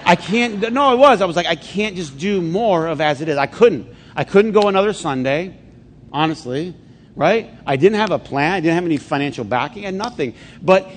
I 0.04 0.16
can't, 0.16 0.72
no, 0.72 0.92
it 0.92 0.98
was. 0.98 1.20
I 1.20 1.26
was 1.26 1.36
like, 1.36 1.46
I 1.46 1.54
can't 1.54 1.94
just 1.94 2.18
do 2.18 2.40
more 2.40 2.86
of 2.86 3.00
as 3.00 3.20
it 3.20 3.28
is. 3.28 3.36
I 3.36 3.46
couldn't. 3.46 3.88
I 4.16 4.24
couldn't 4.24 4.52
go 4.52 4.68
another 4.68 4.92
Sunday, 4.92 5.56
honestly, 6.12 6.74
right? 7.14 7.50
I 7.64 7.76
didn't 7.76 7.98
have 7.98 8.10
a 8.10 8.18
plan. 8.18 8.54
I 8.54 8.60
didn't 8.60 8.74
have 8.74 8.84
any 8.84 8.96
financial 8.96 9.44
backing. 9.44 9.84
I 9.84 9.86
had 9.86 9.94
nothing. 9.94 10.34
But 10.62 10.90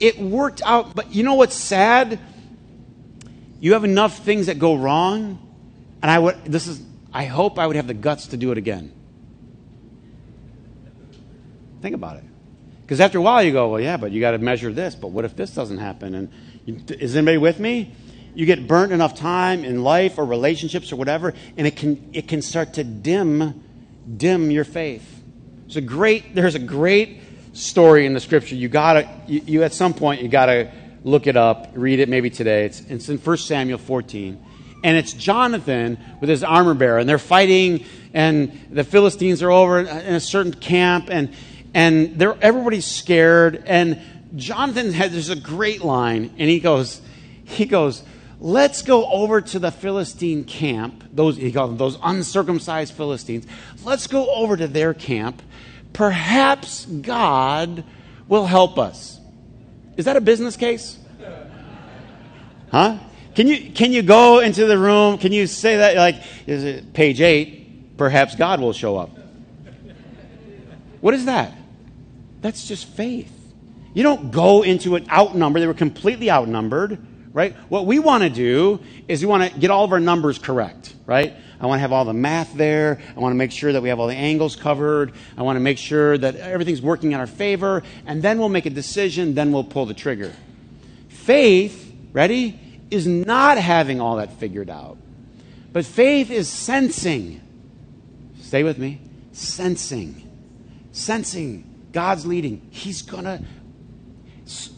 it 0.00 0.18
worked 0.18 0.62
out. 0.64 0.96
But 0.96 1.14
you 1.14 1.22
know 1.22 1.34
what's 1.34 1.56
sad? 1.56 2.18
You 3.60 3.74
have 3.74 3.84
enough 3.84 4.24
things 4.24 4.46
that 4.46 4.58
go 4.58 4.74
wrong, 4.74 5.38
and 6.02 6.10
I 6.10 6.18
would, 6.18 6.44
this 6.44 6.66
is, 6.66 6.80
I 7.12 7.24
hope 7.24 7.58
I 7.58 7.66
would 7.66 7.76
have 7.76 7.86
the 7.86 7.94
guts 7.94 8.28
to 8.28 8.36
do 8.36 8.52
it 8.52 8.58
again. 8.58 8.92
Think 11.82 11.94
about 11.94 12.16
it. 12.18 12.24
Because 12.82 13.00
after 13.00 13.18
a 13.18 13.22
while 13.22 13.42
you 13.42 13.52
go, 13.52 13.68
well, 13.68 13.80
yeah, 13.80 13.96
but 13.96 14.10
you 14.10 14.20
got 14.20 14.32
to 14.32 14.38
measure 14.38 14.72
this. 14.72 14.94
But 14.94 15.08
what 15.08 15.24
if 15.24 15.36
this 15.36 15.54
doesn't 15.54 15.78
happen? 15.78 16.14
And 16.14 16.32
you, 16.66 16.80
is 16.98 17.16
anybody 17.16 17.38
with 17.38 17.58
me? 17.58 17.94
you 18.34 18.46
get 18.46 18.66
burnt 18.66 18.92
enough 18.92 19.14
time 19.14 19.64
in 19.64 19.82
life 19.82 20.18
or 20.18 20.24
relationships 20.24 20.92
or 20.92 20.96
whatever, 20.96 21.34
and 21.56 21.66
it 21.66 21.76
can, 21.76 22.10
it 22.12 22.28
can 22.28 22.42
start 22.42 22.74
to 22.74 22.84
dim, 22.84 23.62
dim 24.16 24.50
your 24.50 24.64
faith. 24.64 25.22
There's 25.62 25.76
a 25.76 25.80
great, 25.80 26.34
there's 26.34 26.54
a 26.54 26.60
great 26.60 27.20
story 27.52 28.06
in 28.06 28.14
the 28.14 28.20
scripture. 28.20 28.54
You 28.54 28.68
gotta, 28.68 29.08
you, 29.26 29.42
you 29.46 29.62
at 29.62 29.72
some 29.72 29.94
point, 29.94 30.22
you 30.22 30.28
gotta 30.28 30.72
look 31.02 31.26
it 31.26 31.36
up, 31.36 31.70
read 31.74 32.00
it 32.00 32.08
maybe 32.08 32.30
today. 32.30 32.66
It's, 32.66 32.80
it's 32.80 33.08
in 33.08 33.18
1 33.18 33.36
Samuel 33.38 33.78
14. 33.78 34.44
And 34.82 34.96
it's 34.96 35.12
Jonathan 35.12 35.98
with 36.20 36.30
his 36.30 36.42
armor 36.42 36.74
bearer, 36.74 36.98
and 36.98 37.08
they're 37.08 37.18
fighting, 37.18 37.84
and 38.14 38.58
the 38.70 38.84
Philistines 38.84 39.42
are 39.42 39.50
over 39.50 39.80
in 39.80 40.14
a 40.14 40.20
certain 40.20 40.54
camp, 40.54 41.08
and, 41.10 41.34
and 41.74 42.18
they're, 42.18 42.36
everybody's 42.40 42.86
scared. 42.86 43.62
And 43.66 44.00
Jonathan 44.36 44.92
has, 44.92 45.12
there's 45.12 45.28
a 45.28 45.36
great 45.36 45.84
line, 45.84 46.34
and 46.38 46.48
he 46.48 46.60
goes, 46.60 47.00
he 47.44 47.66
goes, 47.66 48.02
let's 48.40 48.82
go 48.82 49.06
over 49.06 49.40
to 49.40 49.58
the 49.58 49.70
Philistine 49.70 50.44
camp. 50.44 51.04
Those, 51.12 51.36
he 51.36 51.52
called 51.52 51.70
them 51.70 51.76
those 51.76 51.98
uncircumcised 52.02 52.94
Philistines. 52.94 53.46
Let's 53.84 54.06
go 54.06 54.32
over 54.32 54.56
to 54.56 54.66
their 54.66 54.94
camp. 54.94 55.42
Perhaps 55.92 56.86
God 56.86 57.84
will 58.28 58.46
help 58.46 58.78
us. 58.78 59.20
Is 59.96 60.04
that 60.06 60.16
a 60.16 60.20
business 60.20 60.56
case? 60.56 60.98
Huh? 62.70 62.98
Can 63.34 63.46
you, 63.46 63.70
can 63.70 63.92
you 63.92 64.02
go 64.02 64.40
into 64.40 64.66
the 64.66 64.78
room? 64.78 65.18
Can 65.18 65.32
you 65.32 65.46
say 65.46 65.78
that, 65.78 65.96
like, 65.96 66.16
is 66.46 66.64
it 66.64 66.92
page 66.92 67.20
eight? 67.20 67.96
Perhaps 67.96 68.34
God 68.36 68.60
will 68.60 68.72
show 68.72 68.96
up. 68.96 69.10
What 71.00 71.14
is 71.14 71.26
that? 71.26 71.54
That's 72.40 72.66
just 72.66 72.86
faith. 72.86 73.32
You 73.94 74.02
don't 74.02 74.30
go 74.30 74.62
into 74.62 74.96
it 74.96 75.10
outnumbered. 75.10 75.62
They 75.62 75.66
were 75.66 75.74
completely 75.74 76.30
outnumbered 76.30 76.98
right? 77.32 77.54
What 77.68 77.86
we 77.86 77.98
want 77.98 78.22
to 78.22 78.30
do 78.30 78.80
is 79.08 79.20
we 79.20 79.26
want 79.26 79.52
to 79.52 79.58
get 79.58 79.70
all 79.70 79.84
of 79.84 79.92
our 79.92 80.00
numbers 80.00 80.38
correct, 80.38 80.94
right? 81.06 81.34
I 81.60 81.66
want 81.66 81.78
to 81.78 81.82
have 81.82 81.92
all 81.92 82.04
the 82.04 82.12
math 82.12 82.54
there. 82.54 83.00
I 83.16 83.20
want 83.20 83.32
to 83.32 83.36
make 83.36 83.52
sure 83.52 83.72
that 83.72 83.82
we 83.82 83.90
have 83.90 84.00
all 84.00 84.06
the 84.06 84.14
angles 84.14 84.56
covered. 84.56 85.12
I 85.36 85.42
want 85.42 85.56
to 85.56 85.60
make 85.60 85.78
sure 85.78 86.16
that 86.18 86.36
everything's 86.36 86.82
working 86.82 87.12
in 87.12 87.20
our 87.20 87.26
favor. 87.26 87.82
And 88.06 88.22
then 88.22 88.38
we'll 88.38 88.48
make 88.48 88.66
a 88.66 88.70
decision, 88.70 89.34
then 89.34 89.52
we'll 89.52 89.64
pull 89.64 89.86
the 89.86 89.94
trigger. 89.94 90.32
Faith, 91.08 91.94
ready, 92.12 92.58
is 92.90 93.06
not 93.06 93.58
having 93.58 94.00
all 94.00 94.16
that 94.16 94.32
figured 94.34 94.70
out. 94.70 94.98
But 95.72 95.84
faith 95.84 96.30
is 96.30 96.48
sensing. 96.48 97.40
Stay 98.40 98.64
with 98.64 98.78
me. 98.78 99.00
Sensing. 99.32 100.28
Sensing 100.92 101.88
God's 101.92 102.26
leading. 102.26 102.66
He's 102.70 103.02
going 103.02 103.24
to. 103.24 103.42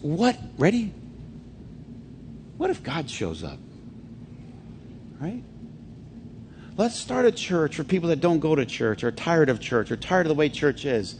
What? 0.02 0.38
Ready? 0.58 0.92
What 2.58 2.70
if 2.70 2.82
God 2.82 3.08
shows 3.08 3.42
up? 3.42 3.58
Right? 5.18 5.42
Let's 6.76 6.96
start 6.96 7.26
a 7.26 7.32
church 7.32 7.76
for 7.76 7.84
people 7.84 8.08
that 8.10 8.20
don't 8.20 8.40
go 8.40 8.54
to 8.54 8.64
church 8.64 9.04
or 9.04 9.10
tired 9.10 9.48
of 9.48 9.60
church 9.60 9.90
or 9.90 9.96
tired 9.96 10.26
of 10.26 10.28
the 10.28 10.34
way 10.34 10.48
church 10.48 10.84
is. 10.84 11.16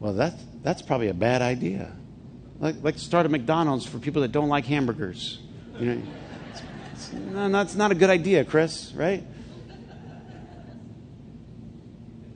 Well, 0.00 0.12
that's, 0.12 0.42
that's 0.62 0.82
probably 0.82 1.08
a 1.08 1.14
bad 1.14 1.42
idea. 1.42 1.92
Like, 2.60 2.76
like 2.82 2.98
start 2.98 3.26
a 3.26 3.28
McDonald's 3.28 3.86
for 3.86 3.98
people 3.98 4.22
that 4.22 4.32
don't 4.32 4.48
like 4.48 4.64
hamburgers. 4.64 5.38
You 5.78 5.94
know, 5.94 6.02
it's, 6.50 6.62
it's, 6.92 7.12
no, 7.12 7.48
that's 7.48 7.74
not 7.74 7.90
a 7.90 7.94
good 7.94 8.10
idea, 8.10 8.44
Chris, 8.44 8.92
right? 8.94 9.24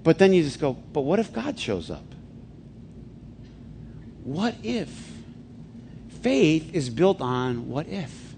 But 0.02 0.18
then 0.18 0.32
you 0.32 0.42
just 0.42 0.60
go, 0.60 0.72
but 0.72 1.02
what 1.02 1.18
if 1.18 1.32
God 1.32 1.58
shows 1.58 1.90
up? 1.90 2.04
What 4.24 4.54
if? 4.62 5.12
faith 6.22 6.74
is 6.74 6.88
built 6.88 7.20
on 7.20 7.68
what 7.68 7.86
if. 7.88 8.34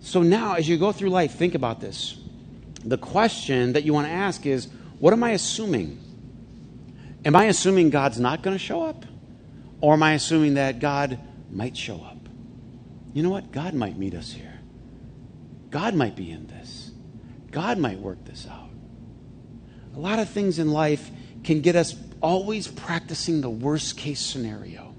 So 0.00 0.22
now, 0.22 0.54
as 0.54 0.68
you 0.68 0.78
go 0.78 0.92
through 0.92 1.10
life, 1.10 1.34
think 1.34 1.54
about 1.54 1.80
this. 1.80 2.16
The 2.84 2.98
question 2.98 3.74
that 3.74 3.84
you 3.84 3.92
want 3.92 4.06
to 4.06 4.12
ask 4.12 4.46
is 4.46 4.68
what 4.98 5.12
am 5.12 5.22
I 5.22 5.32
assuming? 5.32 6.00
Am 7.24 7.36
I 7.36 7.46
assuming 7.46 7.90
God's 7.90 8.18
not 8.18 8.42
going 8.42 8.54
to 8.54 8.58
show 8.58 8.82
up? 8.82 9.04
Or 9.80 9.92
am 9.92 10.02
I 10.02 10.14
assuming 10.14 10.54
that 10.54 10.78
God 10.78 11.18
might 11.50 11.76
show 11.76 11.96
up? 11.96 12.15
You 13.16 13.22
know 13.22 13.30
what? 13.30 13.50
God 13.50 13.72
might 13.72 13.96
meet 13.96 14.12
us 14.12 14.30
here. 14.30 14.60
God 15.70 15.94
might 15.94 16.16
be 16.16 16.30
in 16.30 16.48
this. 16.48 16.90
God 17.50 17.78
might 17.78 17.98
work 17.98 18.22
this 18.26 18.46
out. 18.46 18.68
A 19.94 19.98
lot 19.98 20.18
of 20.18 20.28
things 20.28 20.58
in 20.58 20.70
life 20.70 21.10
can 21.42 21.62
get 21.62 21.76
us 21.76 21.96
always 22.20 22.68
practicing 22.68 23.40
the 23.40 23.48
worst 23.48 23.96
case 23.96 24.20
scenario 24.20 24.94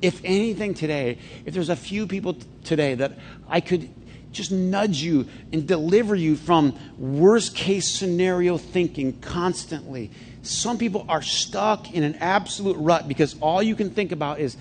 if 0.00 0.20
anything 0.22 0.74
today, 0.74 1.18
if 1.44 1.54
there's 1.54 1.70
a 1.70 1.76
few 1.76 2.06
people 2.06 2.36
today 2.62 2.94
that 2.94 3.18
I 3.48 3.60
could 3.60 3.90
just 4.30 4.52
nudge 4.52 4.98
you 4.98 5.26
and 5.52 5.66
deliver 5.66 6.14
you 6.14 6.36
from 6.36 6.78
worst 6.98 7.56
case 7.56 7.90
scenario 7.90 8.58
thinking 8.58 9.18
constantly. 9.20 10.12
Some 10.42 10.78
people 10.78 11.04
are 11.08 11.22
stuck 11.22 11.92
in 11.92 12.04
an 12.04 12.14
absolute 12.16 12.76
rut 12.76 13.08
because 13.08 13.34
all 13.40 13.60
you 13.60 13.74
can 13.74 13.90
think 13.90 14.12
about 14.12 14.38
is 14.38 14.56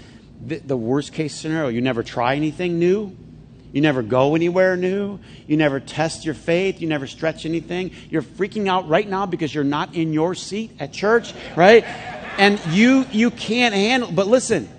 the, 0.46 0.58
the, 0.60 0.78
worst 0.78 1.14
case 1.14 1.36
scenario. 1.36 1.70
You 1.70 1.82
never 1.82 2.04
try 2.04 2.36
anything 2.36 2.80
new. 2.80 3.16
You 3.72 3.82
never 3.82 4.04
go 4.04 4.36
anywhere 4.36 4.78
new. 4.78 5.20
You 5.48 5.58
never 5.58 5.80
test 5.80 6.26
your 6.26 6.36
faith. 6.36 6.82
You 6.82 6.88
never 6.88 7.08
stretch 7.08 7.46
anything. 7.46 7.92
You're 8.10 8.22
freaking 8.22 8.68
out 8.68 8.88
right 8.88 9.08
now 9.08 9.26
because 9.26 9.54
you're 9.54 9.64
not 9.64 9.96
in 9.96 10.14
your 10.14 10.36
seat 10.36 10.72
at 10.80 10.94
church, 10.94 11.34
right? 11.56 11.84
And 12.38 12.60
you 12.68 13.06
you 13.12 13.32
can't 13.32 13.74
handle 13.74 14.12
but 14.12 14.28
listen, 14.28 14.70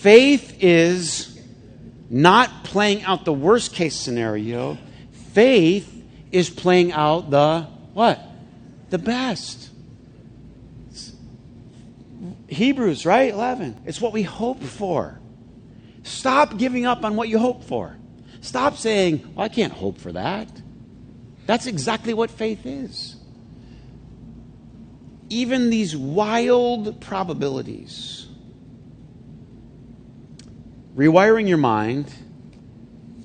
Faith 0.00 0.56
is 0.60 1.38
not 2.08 2.64
playing 2.64 3.02
out 3.02 3.26
the 3.26 3.34
worst 3.34 3.74
case 3.74 3.94
scenario. 3.94 4.78
Faith 5.34 6.02
is 6.32 6.48
playing 6.48 6.90
out 6.90 7.28
the 7.28 7.66
what? 7.92 8.18
The 8.88 8.96
best. 8.96 9.69
Hebrews, 12.50 13.06
right? 13.06 13.32
11. 13.32 13.82
It's 13.86 14.00
what 14.00 14.12
we 14.12 14.22
hope 14.22 14.62
for. 14.62 15.20
Stop 16.02 16.58
giving 16.58 16.84
up 16.84 17.04
on 17.04 17.14
what 17.14 17.28
you 17.28 17.38
hope 17.38 17.64
for. 17.64 17.96
Stop 18.40 18.76
saying, 18.76 19.34
well, 19.34 19.44
I 19.44 19.48
can't 19.48 19.72
hope 19.72 19.98
for 19.98 20.12
that. 20.12 20.48
That's 21.46 21.66
exactly 21.66 22.12
what 22.12 22.30
faith 22.30 22.66
is. 22.66 23.16
Even 25.28 25.70
these 25.70 25.96
wild 25.96 27.00
probabilities. 27.00 28.26
Rewiring 30.96 31.48
your 31.48 31.58
mind 31.58 32.12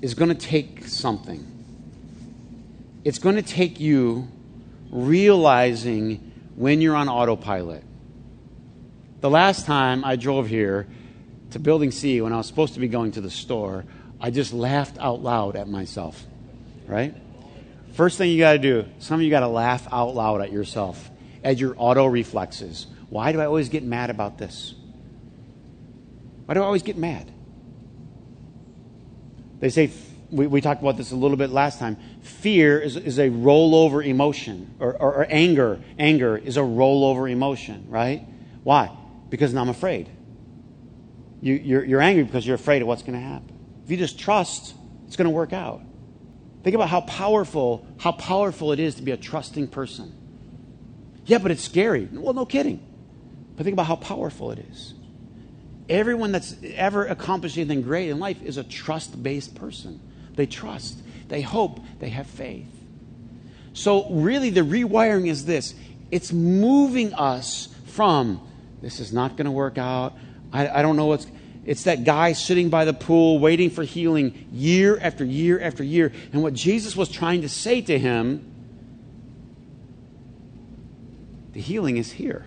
is 0.02 0.14
going 0.14 0.28
to 0.28 0.34
take 0.34 0.86
something. 0.86 1.44
It's 3.04 3.18
going 3.18 3.36
to 3.36 3.42
take 3.42 3.80
you 3.80 4.28
realizing 4.90 6.32
when 6.54 6.80
you're 6.80 6.94
on 6.94 7.08
autopilot. 7.08 7.82
The 9.20 9.30
last 9.30 9.64
time 9.64 10.04
I 10.04 10.16
drove 10.16 10.46
here 10.46 10.86
to 11.50 11.58
Building 11.58 11.90
C 11.90 12.20
when 12.20 12.32
I 12.32 12.36
was 12.36 12.46
supposed 12.46 12.74
to 12.74 12.80
be 12.80 12.88
going 12.88 13.12
to 13.12 13.20
the 13.20 13.30
store, 13.30 13.84
I 14.20 14.30
just 14.30 14.52
laughed 14.52 14.98
out 14.98 15.22
loud 15.22 15.56
at 15.56 15.68
myself, 15.68 16.22
right? 16.86 17.14
First 17.94 18.18
thing 18.18 18.30
you 18.30 18.38
got 18.38 18.52
to 18.52 18.58
do, 18.58 18.84
some 18.98 19.20
of 19.20 19.22
you 19.22 19.30
got 19.30 19.40
to 19.40 19.48
laugh 19.48 19.88
out 19.90 20.14
loud 20.14 20.42
at 20.42 20.52
yourself, 20.52 21.10
at 21.42 21.56
your 21.56 21.74
auto 21.78 22.04
reflexes. 22.04 22.86
Why 23.08 23.32
do 23.32 23.40
I 23.40 23.46
always 23.46 23.70
get 23.70 23.82
mad 23.82 24.10
about 24.10 24.36
this? 24.36 24.74
Why 26.44 26.54
do 26.54 26.60
I 26.60 26.64
always 26.64 26.82
get 26.82 26.98
mad? 26.98 27.30
They 29.60 29.70
say, 29.70 29.90
we, 30.30 30.46
we 30.46 30.60
talked 30.60 30.82
about 30.82 30.98
this 30.98 31.12
a 31.12 31.16
little 31.16 31.38
bit 31.38 31.48
last 31.48 31.78
time. 31.78 31.96
Fear 32.20 32.80
is, 32.80 32.96
is 32.96 33.18
a 33.18 33.30
rollover 33.30 34.04
emotion, 34.06 34.74
or, 34.78 34.92
or, 34.92 35.14
or 35.14 35.26
anger. 35.30 35.80
Anger 35.98 36.36
is 36.36 36.58
a 36.58 36.60
rollover 36.60 37.30
emotion, 37.30 37.86
right? 37.88 38.26
Why? 38.62 38.90
Because 39.28 39.52
now 39.52 39.62
I'm 39.62 39.68
afraid. 39.68 40.08
You, 41.40 41.54
you're, 41.54 41.84
you're 41.84 42.00
angry 42.00 42.24
because 42.24 42.46
you're 42.46 42.56
afraid 42.56 42.82
of 42.82 42.88
what's 42.88 43.02
going 43.02 43.14
to 43.14 43.24
happen. 43.24 43.56
If 43.84 43.90
you 43.90 43.96
just 43.96 44.18
trust, 44.18 44.74
it's 45.06 45.16
going 45.16 45.26
to 45.26 45.34
work 45.34 45.52
out. 45.52 45.82
Think 46.62 46.74
about 46.74 46.88
how 46.88 47.02
powerful, 47.02 47.86
how 47.98 48.12
powerful 48.12 48.72
it 48.72 48.80
is 48.80 48.96
to 48.96 49.02
be 49.02 49.12
a 49.12 49.16
trusting 49.16 49.68
person. 49.68 50.12
Yeah, 51.26 51.38
but 51.38 51.50
it's 51.50 51.62
scary. 51.62 52.08
Well, 52.10 52.34
no 52.34 52.46
kidding. 52.46 52.84
But 53.56 53.64
think 53.64 53.74
about 53.74 53.86
how 53.86 53.96
powerful 53.96 54.50
it 54.50 54.58
is. 54.70 54.94
Everyone 55.88 56.32
that's 56.32 56.56
ever 56.74 57.06
accomplished 57.06 57.56
anything 57.56 57.82
great 57.82 58.08
in 58.08 58.18
life 58.18 58.42
is 58.42 58.56
a 58.56 58.64
trust 58.64 59.22
based 59.22 59.54
person. 59.54 60.00
They 60.34 60.46
trust, 60.46 60.98
they 61.28 61.42
hope, 61.42 61.80
they 62.00 62.08
have 62.08 62.26
faith. 62.26 62.66
So, 63.72 64.10
really, 64.10 64.50
the 64.50 64.62
rewiring 64.62 65.28
is 65.28 65.44
this 65.44 65.74
it's 66.10 66.32
moving 66.32 67.14
us 67.14 67.68
from 67.86 68.40
this 68.82 69.00
is 69.00 69.12
not 69.12 69.36
going 69.36 69.46
to 69.46 69.50
work 69.50 69.78
out. 69.78 70.14
I, 70.52 70.68
I 70.68 70.82
don't 70.82 70.96
know 70.96 71.06
what's. 71.06 71.26
It's 71.64 71.84
that 71.84 72.04
guy 72.04 72.32
sitting 72.32 72.68
by 72.68 72.84
the 72.84 72.92
pool 72.92 73.38
waiting 73.38 73.70
for 73.70 73.82
healing 73.82 74.46
year 74.52 74.98
after 75.00 75.24
year 75.24 75.60
after 75.60 75.82
year. 75.82 76.12
And 76.32 76.42
what 76.42 76.54
Jesus 76.54 76.94
was 76.94 77.08
trying 77.08 77.42
to 77.42 77.48
say 77.48 77.80
to 77.82 77.98
him 77.98 78.52
the 81.56 81.62
healing 81.62 81.96
is 81.96 82.12
here. 82.12 82.44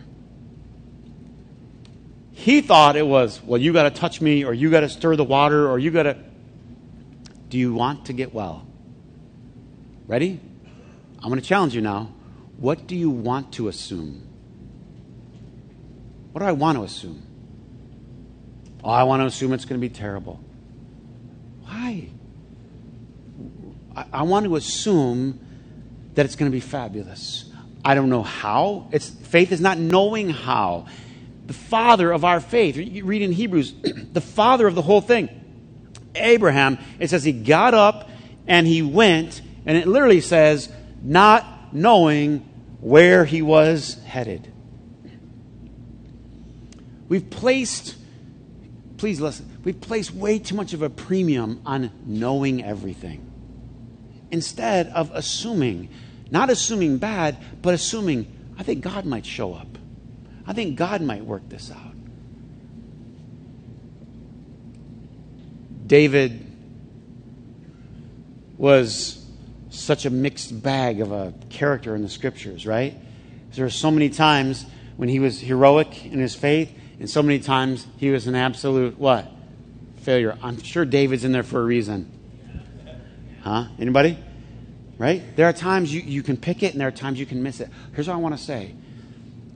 He 2.31 2.61
thought 2.61 2.95
it 2.95 3.07
was, 3.07 3.41
well, 3.43 3.59
you 3.59 3.73
got 3.73 3.83
to 3.83 3.89
touch 3.89 4.21
me, 4.21 4.45
or 4.45 4.53
you 4.53 4.69
got 4.69 4.81
to 4.81 4.89
stir 4.89 5.15
the 5.15 5.23
water, 5.23 5.67
or 5.67 5.79
you 5.79 5.89
got 5.89 6.03
to. 6.03 6.15
Do 7.49 7.57
you 7.57 7.73
want 7.73 8.05
to 8.05 8.13
get 8.13 8.35
well? 8.35 8.67
Ready? 10.05 10.39
I'm 11.17 11.29
going 11.29 11.41
to 11.41 11.45
challenge 11.45 11.73
you 11.73 11.81
now. 11.81 12.13
What 12.57 12.85
do 12.85 12.95
you 12.95 13.09
want 13.09 13.53
to 13.53 13.67
assume? 13.67 14.28
What 16.31 16.41
do 16.41 16.45
I 16.45 16.51
want 16.51 16.77
to 16.77 16.83
assume? 16.83 17.23
Oh, 18.83 18.89
I 18.89 19.03
want 19.03 19.21
to 19.21 19.25
assume 19.25 19.53
it's 19.53 19.65
going 19.65 19.79
to 19.79 19.87
be 19.87 19.93
terrible. 19.93 20.39
Why? 21.63 22.09
I, 23.95 24.05
I 24.13 24.23
want 24.23 24.45
to 24.45 24.55
assume 24.55 25.39
that 26.13 26.25
it's 26.25 26.35
going 26.35 26.49
to 26.49 26.55
be 26.55 26.61
fabulous. 26.61 27.51
I 27.83 27.95
don't 27.95 28.09
know 28.09 28.23
how. 28.23 28.87
It's 28.91 29.09
faith 29.09 29.51
is 29.51 29.61
not 29.61 29.77
knowing 29.77 30.29
how. 30.29 30.87
The 31.45 31.53
father 31.53 32.11
of 32.11 32.23
our 32.23 32.39
faith. 32.39 32.77
You 32.77 33.05
read 33.05 33.21
in 33.21 33.31
Hebrews, 33.31 33.73
the 34.13 34.21
father 34.21 34.67
of 34.67 34.75
the 34.75 34.81
whole 34.81 35.01
thing. 35.01 35.29
Abraham, 36.15 36.77
it 36.99 37.09
says 37.09 37.23
he 37.23 37.31
got 37.31 37.73
up 37.73 38.09
and 38.47 38.65
he 38.67 38.81
went, 38.81 39.41
and 39.65 39.77
it 39.77 39.87
literally 39.87 40.21
says, 40.21 40.71
not 41.01 41.73
knowing 41.73 42.39
where 42.81 43.25
he 43.25 43.41
was 43.41 43.95
headed. 44.05 44.51
We've 47.09 47.29
placed 47.29 47.95
please 48.99 49.21
listen, 49.21 49.49
we've 49.63 49.79
placed 49.79 50.13
way 50.13 50.37
too 50.37 50.55
much 50.55 50.73
of 50.73 50.81
a 50.81 50.89
premium 50.89 51.61
on 51.65 51.89
knowing 52.05 52.63
everything 52.63 53.25
instead 54.29 54.87
of 54.87 55.09
assuming, 55.13 55.89
not 56.29 56.49
assuming 56.49 56.97
bad, 56.97 57.37
but 57.61 57.73
assuming, 57.73 58.27
I 58.57 58.63
think 58.63 58.81
God 58.83 59.05
might 59.05 59.25
show 59.25 59.53
up. 59.53 59.77
I 60.45 60.53
think 60.53 60.75
God 60.75 61.01
might 61.01 61.23
work 61.23 61.47
this 61.49 61.71
out. 61.71 61.95
David 65.87 66.45
was 68.57 69.25
such 69.69 70.05
a 70.05 70.09
mixed 70.09 70.61
bag 70.61 70.99
of 70.99 71.11
a 71.11 71.33
character 71.49 71.95
in 71.95 72.01
the 72.01 72.09
scriptures, 72.09 72.67
right? 72.67 72.95
There 73.53 73.65
are 73.65 73.71
so 73.71 73.89
many 73.89 74.09
times 74.09 74.65
when 74.97 75.09
he 75.09 75.19
was 75.19 75.39
heroic 75.39 76.05
in 76.05 76.19
his 76.19 76.35
faith, 76.35 76.71
and 76.99 77.09
so 77.09 77.21
many 77.23 77.39
times 77.39 77.87
he 77.97 78.09
was 78.09 78.27
an 78.27 78.35
absolute 78.35 78.97
what? 78.99 79.31
Failure. 80.01 80.37
I'm 80.41 80.61
sure 80.61 80.85
David's 80.85 81.23
in 81.23 81.31
there 81.31 81.43
for 81.43 81.61
a 81.61 81.63
reason. 81.63 82.11
Huh? 83.41 83.65
Anybody? 83.79 84.17
Right? 84.97 85.35
There 85.35 85.47
are 85.47 85.53
times 85.53 85.93
you, 85.93 86.01
you 86.01 86.23
can 86.23 86.35
pick 86.37 86.61
it 86.61 86.73
and 86.73 86.81
there 86.81 86.87
are 86.87 86.91
times 86.91 87.19
you 87.19 87.25
can 87.25 87.41
miss 87.41 87.61
it. 87.61 87.69
Here's 87.93 88.07
what 88.07 88.15
I 88.15 88.17
want 88.17 88.37
to 88.37 88.43
say. 88.43 88.75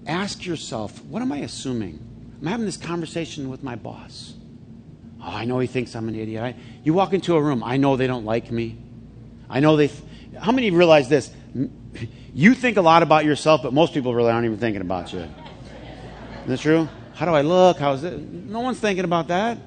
Ask 0.08 0.45
yourself, 0.45 1.03
what 1.06 1.21
am 1.21 1.32
I 1.32 1.38
assuming? 1.39 1.99
I'm 2.39 2.47
having 2.47 2.65
this 2.65 2.77
conversation 2.77 3.49
with 3.49 3.63
my 3.63 3.75
boss. 3.75 4.34
Oh, 5.21 5.29
I 5.29 5.45
know 5.45 5.60
he 5.60 5.67
thinks 5.67 5.95
I'm 5.95 6.10
an 6.10 6.15
idiot. 6.15 6.43
I, 6.43 6.56
you 6.84 6.93
walk 6.93 7.13
into 7.13 7.36
a 7.36 7.41
room, 7.41 7.63
I 7.63 7.77
know 7.77 7.95
they 7.95 8.08
don't 8.08 8.25
like 8.25 8.51
me. 8.51 8.77
I 9.49 9.60
know 9.60 9.77
they. 9.77 9.88
Th- 9.88 10.01
How 10.41 10.51
many 10.51 10.71
realize 10.71 11.08
this? 11.08 11.32
You 12.34 12.53
think 12.56 12.77
a 12.77 12.82
lot 12.82 13.03
about 13.03 13.23
yourself, 13.23 13.62
but 13.63 13.73
most 13.73 13.93
people 13.93 14.13
really 14.15 14.32
aren't 14.32 14.45
even 14.45 14.58
thinking 14.58 14.82
about 14.82 15.13
you. 15.13 15.19
Is 15.19 16.47
that 16.47 16.60
true? 16.60 16.89
How 17.13 17.26
do 17.26 17.34
I 17.34 17.41
look? 17.41 17.78
How 17.78 17.93
is 17.93 18.04
it? 18.04 18.19
No 18.19 18.62
one's 18.62 18.80
thinking 18.80 19.06
about 19.06 19.28
that, 19.28 19.58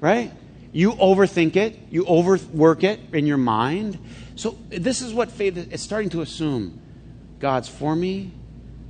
right? 0.00 0.32
You 0.72 0.92
overthink 0.92 1.56
it, 1.56 1.78
you 1.90 2.06
overwork 2.06 2.84
it 2.84 3.00
in 3.12 3.26
your 3.26 3.36
mind. 3.36 3.98
So 4.36 4.56
this 4.68 5.00
is 5.00 5.12
what 5.12 5.30
faith 5.30 5.56
is 5.56 5.82
starting 5.82 6.10
to 6.10 6.20
assume. 6.20 6.80
God's 7.40 7.68
for 7.68 7.96
me. 7.96 8.32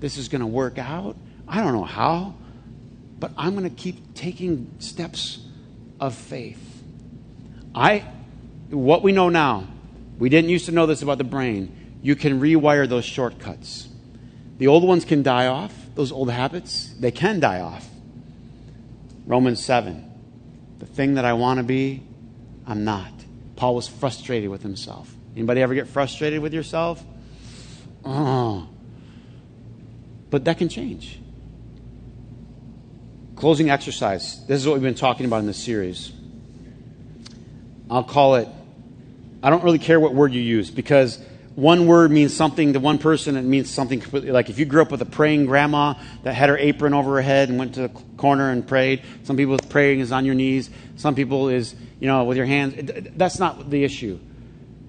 This 0.01 0.17
is 0.17 0.29
going 0.29 0.41
to 0.41 0.47
work 0.47 0.79
out. 0.79 1.17
I 1.47 1.63
don't 1.63 1.73
know 1.73 1.85
how, 1.85 2.35
but 3.19 3.33
I'm 3.37 3.57
going 3.57 3.69
to 3.69 3.75
keep 3.75 4.15
taking 4.15 4.71
steps 4.79 5.41
of 5.99 6.15
faith. 6.15 6.83
I 7.75 8.05
what 8.71 9.03
we 9.03 9.13
know 9.13 9.29
now, 9.29 9.67
we 10.19 10.29
didn't 10.29 10.51
used 10.51 10.67
to 10.67 10.73
know 10.73 10.87
this 10.87 11.01
about 11.03 11.19
the 11.19 11.25
brain. 11.25 11.99
You 12.03 12.17
can 12.17 12.41
rewire 12.41 12.89
those 12.89 13.05
shortcuts. 13.05 13.89
The 14.59 14.67
old 14.67 14.85
ones 14.85 15.05
can 15.05 15.23
die 15.23 15.47
off 15.47 15.73
those 15.99 16.13
old 16.13 16.31
habits, 16.31 16.95
they 17.01 17.11
can 17.11 17.41
die 17.41 17.59
off. 17.59 17.85
Romans 19.27 19.65
7. 19.65 20.09
The 20.79 20.87
thing 20.87 21.15
that 21.15 21.25
I 21.25 21.33
want 21.33 21.59
to 21.59 21.65
be, 21.65 22.05
I'm 22.69 22.85
not. 22.85 23.11
Paul 23.57 23.75
was 23.75 23.89
frustrated 23.89 24.49
with 24.49 24.63
himself. 24.63 25.13
Anybody 25.35 25.61
ever 25.61 25.75
get 25.75 25.89
frustrated 25.89 26.39
with 26.41 26.55
yourself? 26.55 27.03
Oh. 28.05 28.69
But 30.31 30.45
that 30.45 30.59
can 30.59 30.69
change. 30.69 31.19
Closing 33.35 33.69
exercise. 33.69 34.47
This 34.47 34.61
is 34.61 34.69
what 34.69 34.75
we've 34.75 34.83
been 34.83 34.95
talking 34.95 35.27
about 35.27 35.41
in 35.41 35.47
this 35.47 35.61
series. 35.61 36.13
I'll 37.91 38.05
call 38.05 38.37
it, 38.37 38.47
I 39.43 39.51
don't 39.51 39.65
really 39.65 39.81
care 39.81 39.99
what 39.99 40.15
word 40.15 40.33
you 40.33 40.43
use 40.43 40.71
because 40.71 41.19
one 41.59 41.89
word 41.89 42.13
means 42.13 42.37
something 42.37 42.75
to 42.75 42.79
one 42.79 42.99
person, 42.99 43.37
it 43.37 43.43
means 43.43 43.69
something 43.69 43.99
completely. 43.99 44.31
Like 44.31 44.49
if 44.49 44.61
you 44.61 44.65
grew 44.65 44.81
up 44.81 44.93
with 44.93 45.03
a 45.03 45.05
praying 45.05 45.47
grandma 45.47 45.95
that 46.23 46.33
had 46.35 46.51
her 46.51 46.57
apron 46.57 46.95
over 46.95 47.17
her 47.17 47.21
head 47.21 47.49
and 47.49 47.59
went 47.59 47.75
to 47.75 47.81
the 47.81 47.89
corner 48.17 48.51
and 48.51 48.65
prayed, 48.65 49.03
some 49.25 49.37
people 49.37 49.59
praying 49.69 49.99
is 49.99 50.13
on 50.13 50.25
your 50.25 50.37
knees, 50.37 50.71
some 50.95 51.17
people 51.17 51.49
is, 51.49 51.75
you 51.99 52.07
know, 52.07 52.23
with 52.23 52.37
your 52.37 52.47
hands. 52.47 52.93
That's 53.17 53.41
not 53.41 53.71
the 53.71 53.83
issue. 53.83 54.21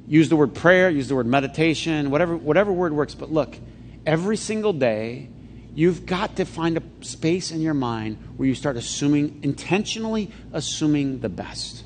Use 0.05 0.29
the 0.29 0.35
word 0.35 0.53
prayer, 0.53 0.91
use 0.91 1.07
the 1.07 1.15
word 1.15 1.25
meditation, 1.25 2.11
whatever, 2.11 2.37
whatever 2.37 2.71
word 2.71 2.93
works. 2.93 3.15
But 3.15 3.31
look, 3.31 3.57
every 4.05 4.37
single 4.37 4.73
day, 4.73 5.27
you've 5.73 6.05
got 6.05 6.35
to 6.35 6.45
find 6.45 6.77
a 6.77 6.83
space 7.01 7.49
in 7.49 7.61
your 7.61 7.73
mind 7.73 8.17
where 8.37 8.47
you 8.47 8.53
start 8.53 8.77
assuming, 8.77 9.39
intentionally 9.41 10.31
assuming 10.53 11.21
the 11.21 11.29
best. 11.29 11.83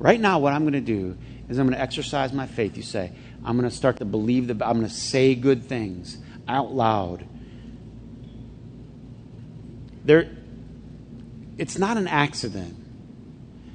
Right 0.00 0.18
now, 0.18 0.40
what 0.40 0.52
I'm 0.54 0.62
going 0.62 0.72
to 0.72 0.80
do 0.80 1.16
is 1.48 1.58
I'm 1.58 1.66
going 1.66 1.76
to 1.76 1.80
exercise 1.80 2.32
my 2.32 2.48
faith. 2.48 2.76
You 2.76 2.82
say, 2.82 3.12
I'm 3.44 3.56
going 3.56 3.68
to 3.68 3.74
start 3.74 3.98
to 3.98 4.04
believe 4.04 4.46
the, 4.46 4.52
I'm 4.66 4.78
going 4.78 4.88
to 4.88 4.94
say 4.94 5.34
good 5.34 5.64
things 5.64 6.18
out 6.46 6.72
loud. 6.72 7.26
There, 10.04 10.30
it's 11.58 11.78
not 11.78 11.96
an 11.96 12.08
accident 12.08 12.76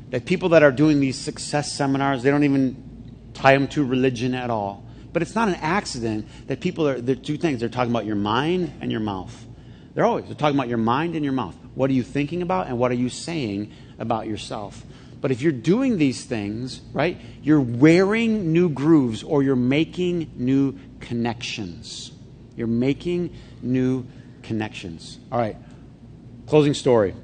that 0.10 0.26
people 0.26 0.50
that 0.50 0.64
are 0.64 0.72
doing 0.72 1.00
these 1.00 1.18
success 1.18 1.72
seminars, 1.72 2.24
they 2.24 2.32
don't 2.32 2.44
even 2.44 3.32
tie 3.34 3.54
them 3.54 3.68
to 3.70 3.86
religion 3.86 4.34
at 4.34 4.50
all. 4.50 4.84
But 5.12 5.22
it's 5.22 5.36
not 5.36 5.48
an 5.48 5.56
accident 5.56 6.28
that 6.48 6.60
people 6.60 6.88
are, 6.88 7.02
they're 7.02 7.16
two 7.16 7.38
things. 7.38 7.60
They're 7.60 7.70
talking 7.70 7.92
about 7.92 8.06
your 8.06 8.16
mind 8.16 8.72
and 8.82 8.92
your 8.92 9.02
mouth. 9.02 9.46
They're 9.94 10.06
always, 10.06 10.26
they're 10.26 10.36
talking 10.36 10.58
about 10.58 10.70
your 10.70 10.78
mind 10.78 11.16
and 11.16 11.24
your 11.24 11.34
mouth. 11.34 11.56
What 11.76 11.90
are 11.90 11.94
you 11.94 12.04
thinking 12.04 12.42
about 12.42 12.68
and 12.68 12.78
what 12.78 12.92
are 12.92 12.96
you 12.96 13.10
saying 13.10 13.74
about 14.00 14.28
yourself? 14.28 14.84
But 15.20 15.32
if 15.32 15.42
you're 15.42 15.52
doing 15.52 15.98
these 15.98 16.26
things, 16.26 16.82
right, 16.94 17.20
you're 17.42 17.62
wearing 17.62 18.54
new 18.54 18.70
grooves 18.70 19.24
or 19.24 19.42
you're 19.42 19.56
making 19.56 20.32
new 20.36 20.78
connections. 21.00 22.12
You're 22.56 22.68
making 22.68 23.34
new 23.62 24.06
connections. 24.44 25.20
All 25.32 25.40
right, 25.40 25.58
closing 26.46 26.74
story. 26.74 27.16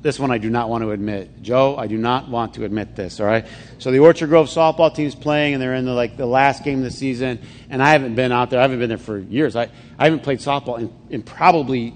This 0.00 0.18
one 0.18 0.30
I 0.30 0.38
do 0.38 0.48
not 0.48 0.68
want 0.68 0.82
to 0.84 0.92
admit. 0.92 1.42
Joe, 1.42 1.76
I 1.76 1.88
do 1.88 1.98
not 1.98 2.28
want 2.28 2.54
to 2.54 2.64
admit 2.64 2.94
this, 2.94 3.18
all 3.18 3.26
right? 3.26 3.46
So 3.78 3.90
the 3.90 3.98
Orchard 3.98 4.28
Grove 4.28 4.46
softball 4.46 4.94
team's 4.94 5.16
playing 5.16 5.54
and 5.54 5.62
they're 5.62 5.74
in 5.74 5.84
the 5.84 5.92
like 5.92 6.16
the 6.16 6.26
last 6.26 6.62
game 6.62 6.78
of 6.78 6.84
the 6.84 6.90
season 6.92 7.40
and 7.68 7.82
I 7.82 7.90
haven't 7.90 8.14
been 8.14 8.30
out 8.30 8.50
there. 8.50 8.60
I 8.60 8.62
haven't 8.62 8.78
been 8.78 8.88
there 8.88 8.96
for 8.96 9.18
years. 9.18 9.56
I, 9.56 9.68
I 9.98 10.04
haven't 10.04 10.22
played 10.22 10.38
softball 10.38 10.78
in, 10.78 10.92
in 11.10 11.22
probably 11.22 11.94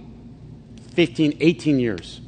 15, 0.95 1.39
18 1.41 1.79
years, 1.79 2.21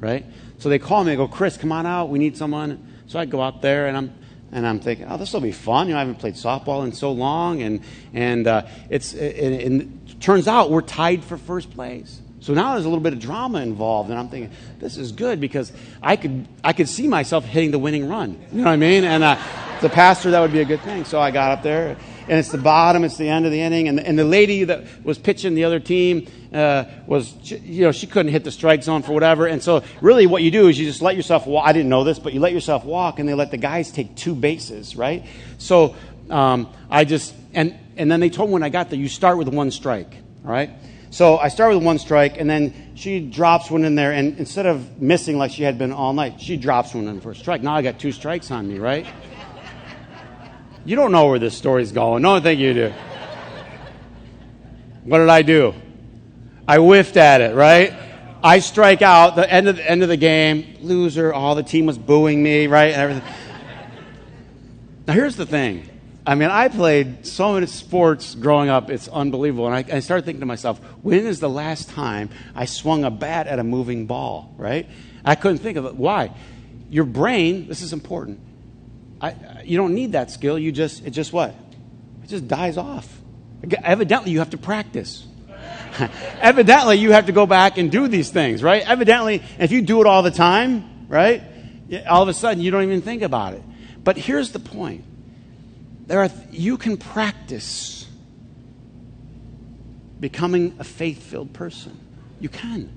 right? 0.00 0.26
So 0.62 0.68
they 0.68 0.78
call 0.78 1.02
me. 1.02 1.10
They 1.10 1.16
go, 1.16 1.26
Chris, 1.26 1.56
come 1.56 1.72
on 1.72 1.86
out. 1.86 2.08
We 2.08 2.20
need 2.20 2.36
someone. 2.36 2.86
So 3.08 3.18
I 3.18 3.24
go 3.24 3.42
out 3.42 3.62
there, 3.62 3.88
and 3.88 3.96
I'm 3.96 4.14
and 4.52 4.64
I'm 4.64 4.78
thinking, 4.78 5.06
oh, 5.08 5.16
this 5.16 5.32
will 5.32 5.40
be 5.40 5.50
fun. 5.50 5.88
You 5.88 5.94
know, 5.94 5.98
I 5.98 6.04
haven't 6.04 6.20
played 6.20 6.34
softball 6.34 6.84
in 6.84 6.92
so 6.92 7.10
long, 7.10 7.62
and 7.62 7.80
and 8.14 8.46
uh, 8.46 8.68
it's 8.88 9.12
and, 9.12 9.60
and 9.60 10.08
it 10.08 10.20
turns 10.20 10.46
out 10.46 10.70
we're 10.70 10.82
tied 10.82 11.24
for 11.24 11.36
first 11.36 11.72
place. 11.72 12.21
So 12.42 12.54
now 12.54 12.72
there's 12.72 12.84
a 12.84 12.88
little 12.88 13.02
bit 13.02 13.12
of 13.12 13.20
drama 13.20 13.60
involved, 13.60 14.10
and 14.10 14.18
I'm 14.18 14.28
thinking 14.28 14.50
this 14.80 14.96
is 14.96 15.12
good 15.12 15.40
because 15.40 15.72
I 16.02 16.16
could 16.16 16.48
I 16.64 16.72
could 16.72 16.88
see 16.88 17.06
myself 17.06 17.44
hitting 17.44 17.70
the 17.70 17.78
winning 17.78 18.08
run. 18.08 18.32
You 18.50 18.58
know 18.58 18.64
what 18.64 18.72
I 18.72 18.76
mean? 18.76 19.04
And 19.04 19.22
uh, 19.22 19.40
the 19.80 19.88
pastor, 19.88 20.32
that 20.32 20.40
would 20.40 20.52
be 20.52 20.58
a 20.58 20.64
good 20.64 20.80
thing. 20.80 21.04
So 21.04 21.20
I 21.20 21.30
got 21.30 21.52
up 21.52 21.62
there, 21.62 21.96
and 22.28 22.38
it's 22.40 22.50
the 22.50 22.58
bottom, 22.58 23.04
it's 23.04 23.16
the 23.16 23.28
end 23.28 23.46
of 23.46 23.52
the 23.52 23.60
inning, 23.60 23.86
and 23.86 23.96
the, 23.96 24.04
and 24.04 24.18
the 24.18 24.24
lady 24.24 24.64
that 24.64 25.04
was 25.04 25.18
pitching 25.18 25.54
the 25.54 25.62
other 25.62 25.78
team 25.78 26.26
uh, 26.52 26.86
was, 27.06 27.32
you 27.48 27.82
know, 27.82 27.92
she 27.92 28.08
couldn't 28.08 28.32
hit 28.32 28.42
the 28.42 28.50
strike 28.50 28.82
zone 28.82 29.02
for 29.02 29.12
whatever, 29.12 29.46
and 29.46 29.62
so 29.62 29.84
really 30.00 30.26
what 30.26 30.42
you 30.42 30.50
do 30.50 30.66
is 30.66 30.76
you 30.76 30.84
just 30.84 31.00
let 31.00 31.14
yourself 31.14 31.46
walk. 31.46 31.64
I 31.64 31.72
didn't 31.72 31.90
know 31.90 32.02
this, 32.02 32.18
but 32.18 32.32
you 32.32 32.40
let 32.40 32.52
yourself 32.52 32.84
walk, 32.84 33.20
and 33.20 33.28
they 33.28 33.34
let 33.34 33.52
the 33.52 33.56
guys 33.56 33.92
take 33.92 34.16
two 34.16 34.34
bases, 34.34 34.96
right? 34.96 35.24
So 35.58 35.94
um, 36.28 36.72
I 36.90 37.04
just 37.04 37.34
and 37.54 37.78
and 37.96 38.10
then 38.10 38.18
they 38.18 38.30
told 38.30 38.50
me 38.50 38.54
when 38.54 38.64
I 38.64 38.68
got 38.68 38.90
there, 38.90 38.98
you 38.98 39.08
start 39.08 39.38
with 39.38 39.46
one 39.46 39.70
strike, 39.70 40.12
all 40.44 40.50
right? 40.50 40.70
So 41.12 41.36
I 41.36 41.48
start 41.48 41.74
with 41.74 41.84
one 41.84 41.98
strike, 41.98 42.38
and 42.38 42.48
then 42.48 42.92
she 42.94 43.20
drops 43.20 43.70
one 43.70 43.84
in 43.84 43.94
there, 43.96 44.12
and 44.12 44.38
instead 44.38 44.64
of 44.64 44.98
missing 45.00 45.36
like 45.36 45.50
she 45.50 45.62
had 45.62 45.76
been 45.76 45.92
all 45.92 46.14
night, 46.14 46.40
she 46.40 46.56
drops 46.56 46.94
one 46.94 47.06
in 47.06 47.20
for 47.20 47.32
a 47.32 47.34
strike. 47.34 47.62
Now 47.62 47.74
I 47.74 47.82
got 47.82 47.98
two 47.98 48.12
strikes 48.12 48.50
on 48.50 48.66
me, 48.66 48.78
right? 48.78 49.06
You 50.86 50.96
don't 50.96 51.12
know 51.12 51.26
where 51.26 51.38
this 51.38 51.54
story's 51.54 51.92
going. 51.92 52.22
No, 52.22 52.36
I 52.36 52.40
think 52.40 52.58
you 52.58 52.72
do. 52.72 52.94
What 55.04 55.18
did 55.18 55.28
I 55.28 55.42
do? 55.42 55.74
I 56.66 56.78
whiffed 56.78 57.18
at 57.18 57.42
it, 57.42 57.54
right? 57.54 57.92
I 58.42 58.60
strike 58.60 59.02
out 59.02 59.36
the 59.36 59.52
end 59.52 59.68
of 59.68 59.76
the 59.76 59.90
end 59.90 60.02
of 60.02 60.08
the 60.08 60.16
game, 60.16 60.78
loser. 60.80 61.30
All 61.30 61.54
the 61.54 61.62
team 61.62 61.84
was 61.84 61.98
booing 61.98 62.42
me, 62.42 62.68
right? 62.68 62.94
And 62.94 63.02
everything. 63.02 63.34
Now 65.06 65.12
here's 65.12 65.36
the 65.36 65.44
thing. 65.44 65.90
I 66.24 66.36
mean, 66.36 66.50
I 66.50 66.68
played 66.68 67.26
so 67.26 67.54
many 67.54 67.66
sports 67.66 68.36
growing 68.36 68.68
up, 68.68 68.90
it's 68.90 69.08
unbelievable. 69.08 69.66
And 69.66 69.74
I, 69.74 69.96
I, 69.96 70.00
started 70.00 70.24
thinking 70.24 70.40
to 70.40 70.46
myself, 70.46 70.78
when 71.02 71.26
is 71.26 71.40
the 71.40 71.50
last 71.50 71.90
time 71.90 72.30
I 72.54 72.66
swung 72.66 73.04
a 73.04 73.10
bat 73.10 73.48
at 73.48 73.58
a 73.58 73.64
moving 73.64 74.06
ball, 74.06 74.54
right? 74.56 74.88
I 75.24 75.34
couldn't 75.34 75.58
think 75.58 75.76
of 75.76 75.84
it. 75.84 75.96
Why? 75.96 76.32
Your 76.90 77.04
brain, 77.04 77.66
this 77.66 77.82
is 77.82 77.92
important. 77.92 78.38
I, 79.20 79.62
you 79.64 79.76
don't 79.76 79.94
need 79.94 80.12
that 80.12 80.30
skill. 80.30 80.58
You 80.58 80.70
just, 80.70 81.04
it 81.04 81.10
just 81.10 81.32
what? 81.32 81.54
It 82.22 82.28
just 82.28 82.46
dies 82.46 82.76
off. 82.76 83.08
Evidently, 83.82 84.30
you 84.30 84.38
have 84.38 84.50
to 84.50 84.58
practice. 84.58 85.26
Evidently, 86.40 86.98
you 86.98 87.12
have 87.12 87.26
to 87.26 87.32
go 87.32 87.46
back 87.46 87.78
and 87.78 87.90
do 87.90 88.06
these 88.06 88.30
things, 88.30 88.62
right? 88.62 88.88
Evidently, 88.88 89.42
if 89.58 89.72
you 89.72 89.82
do 89.82 90.00
it 90.00 90.06
all 90.06 90.22
the 90.22 90.30
time, 90.30 91.06
right? 91.08 91.42
All 92.08 92.22
of 92.22 92.28
a 92.28 92.34
sudden, 92.34 92.62
you 92.62 92.70
don't 92.70 92.84
even 92.84 93.02
think 93.02 93.22
about 93.22 93.54
it. 93.54 93.62
But 94.04 94.16
here's 94.16 94.52
the 94.52 94.58
point 94.60 95.04
there 96.12 96.20
are, 96.20 96.30
you 96.50 96.76
can 96.76 96.98
practice 96.98 98.06
becoming 100.20 100.76
a 100.78 100.84
faith 100.84 101.22
filled 101.22 101.54
person. 101.54 101.98
You 102.38 102.50
can. 102.50 102.92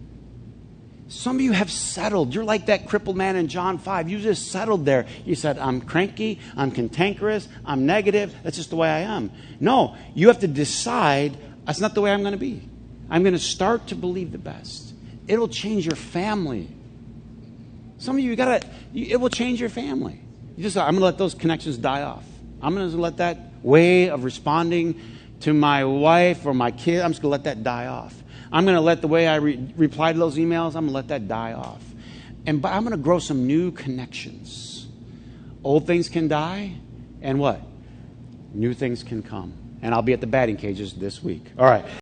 Some 1.08 1.38
of 1.38 1.42
you 1.42 1.54
have 1.54 1.72
settled. 1.72 2.36
You're 2.36 2.44
like 2.44 2.66
that 2.66 2.90
crippled 2.90 3.16
man 3.16 3.38
in 3.38 3.48
John 3.48 3.78
5. 3.78 4.10
You 4.10 4.20
just 4.20 4.52
settled 4.52 4.84
there. 4.84 5.06
You 5.24 5.34
said, 5.34 5.58
I'm 5.58 5.80
cranky, 5.80 6.42
I'm 6.58 6.72
cantankerous, 6.72 7.48
I'm 7.64 7.86
negative. 7.86 8.36
That's 8.44 8.58
just 8.58 8.70
the 8.70 8.76
way 8.76 8.90
I 8.90 9.00
am. 9.00 9.32
No, 9.62 9.96
you 10.14 10.28
have 10.28 10.40
to 10.40 10.50
decide 10.50 11.38
that's 11.64 11.80
not 11.80 11.94
the 11.96 12.02
way 12.02 12.12
I'm 12.12 12.20
going 12.20 12.34
to 12.34 12.38
be. 12.38 12.68
I'm 13.10 13.24
going 13.24 13.32
to 13.32 13.40
start 13.40 13.88
to 13.88 13.96
believe 13.96 14.34
the 14.34 14.40
best. 14.40 14.94
It'll 15.26 15.48
change 15.48 15.86
your 15.86 15.96
family. 15.96 16.68
Some 17.98 18.18
of 18.18 18.24
you, 18.26 18.32
you 18.32 18.36
got 18.36 18.62
to, 18.62 18.68
it 18.94 19.22
will 19.22 19.30
change 19.30 19.62
your 19.62 19.70
family. 19.70 20.20
You 20.58 20.64
just, 20.64 20.76
I'm 20.76 20.84
going 20.88 20.96
to 20.98 21.06
let 21.06 21.18
those 21.18 21.34
connections 21.34 21.78
die 21.78 22.02
off. 22.02 22.26
I'm 22.66 22.74
going 22.74 22.90
to 22.90 22.98
let 22.98 23.18
that 23.18 23.38
way 23.62 24.10
of 24.10 24.24
responding 24.24 25.00
to 25.42 25.54
my 25.54 25.86
wife 25.86 26.48
or 26.48 26.54
my 26.56 26.72
kid, 26.72 27.02
I'm 27.02 27.12
just 27.12 27.22
going 27.22 27.30
to 27.30 27.34
let 27.34 27.44
that 27.44 27.64
die 27.64 27.86
off. 27.86 28.16
I'm 28.52 28.66
going 28.66 28.76
to 28.76 28.82
let 28.82 29.02
the 29.02 29.08
way 29.08 29.28
I 29.28 29.36
re- 29.36 29.72
reply 29.78 30.14
to 30.14 30.18
those 30.18 30.38
emails, 30.38 30.70
I'm 30.70 30.86
going 30.86 30.88
to 30.88 30.94
let 30.94 31.10
that 31.10 31.28
die 31.28 31.54
off. 31.54 31.84
And 32.48 32.64
but 32.64 32.72
I'm 32.72 32.82
going 32.84 32.98
to 32.98 33.04
grow 33.04 33.20
some 33.20 33.46
new 33.46 33.72
connections. 33.72 34.88
Old 35.64 35.86
things 35.86 36.10
can 36.10 36.28
die, 36.28 36.78
and 37.22 37.40
what? 37.40 37.62
New 38.52 38.74
things 38.74 39.04
can 39.04 39.22
come. 39.22 39.54
And 39.84 39.94
I'll 39.94 40.02
be 40.02 40.14
at 40.14 40.22
the 40.22 40.28
batting 40.28 40.58
cages 40.58 40.94
this 40.94 41.22
week. 41.22 41.44
All 41.60 41.66
right. 41.66 41.86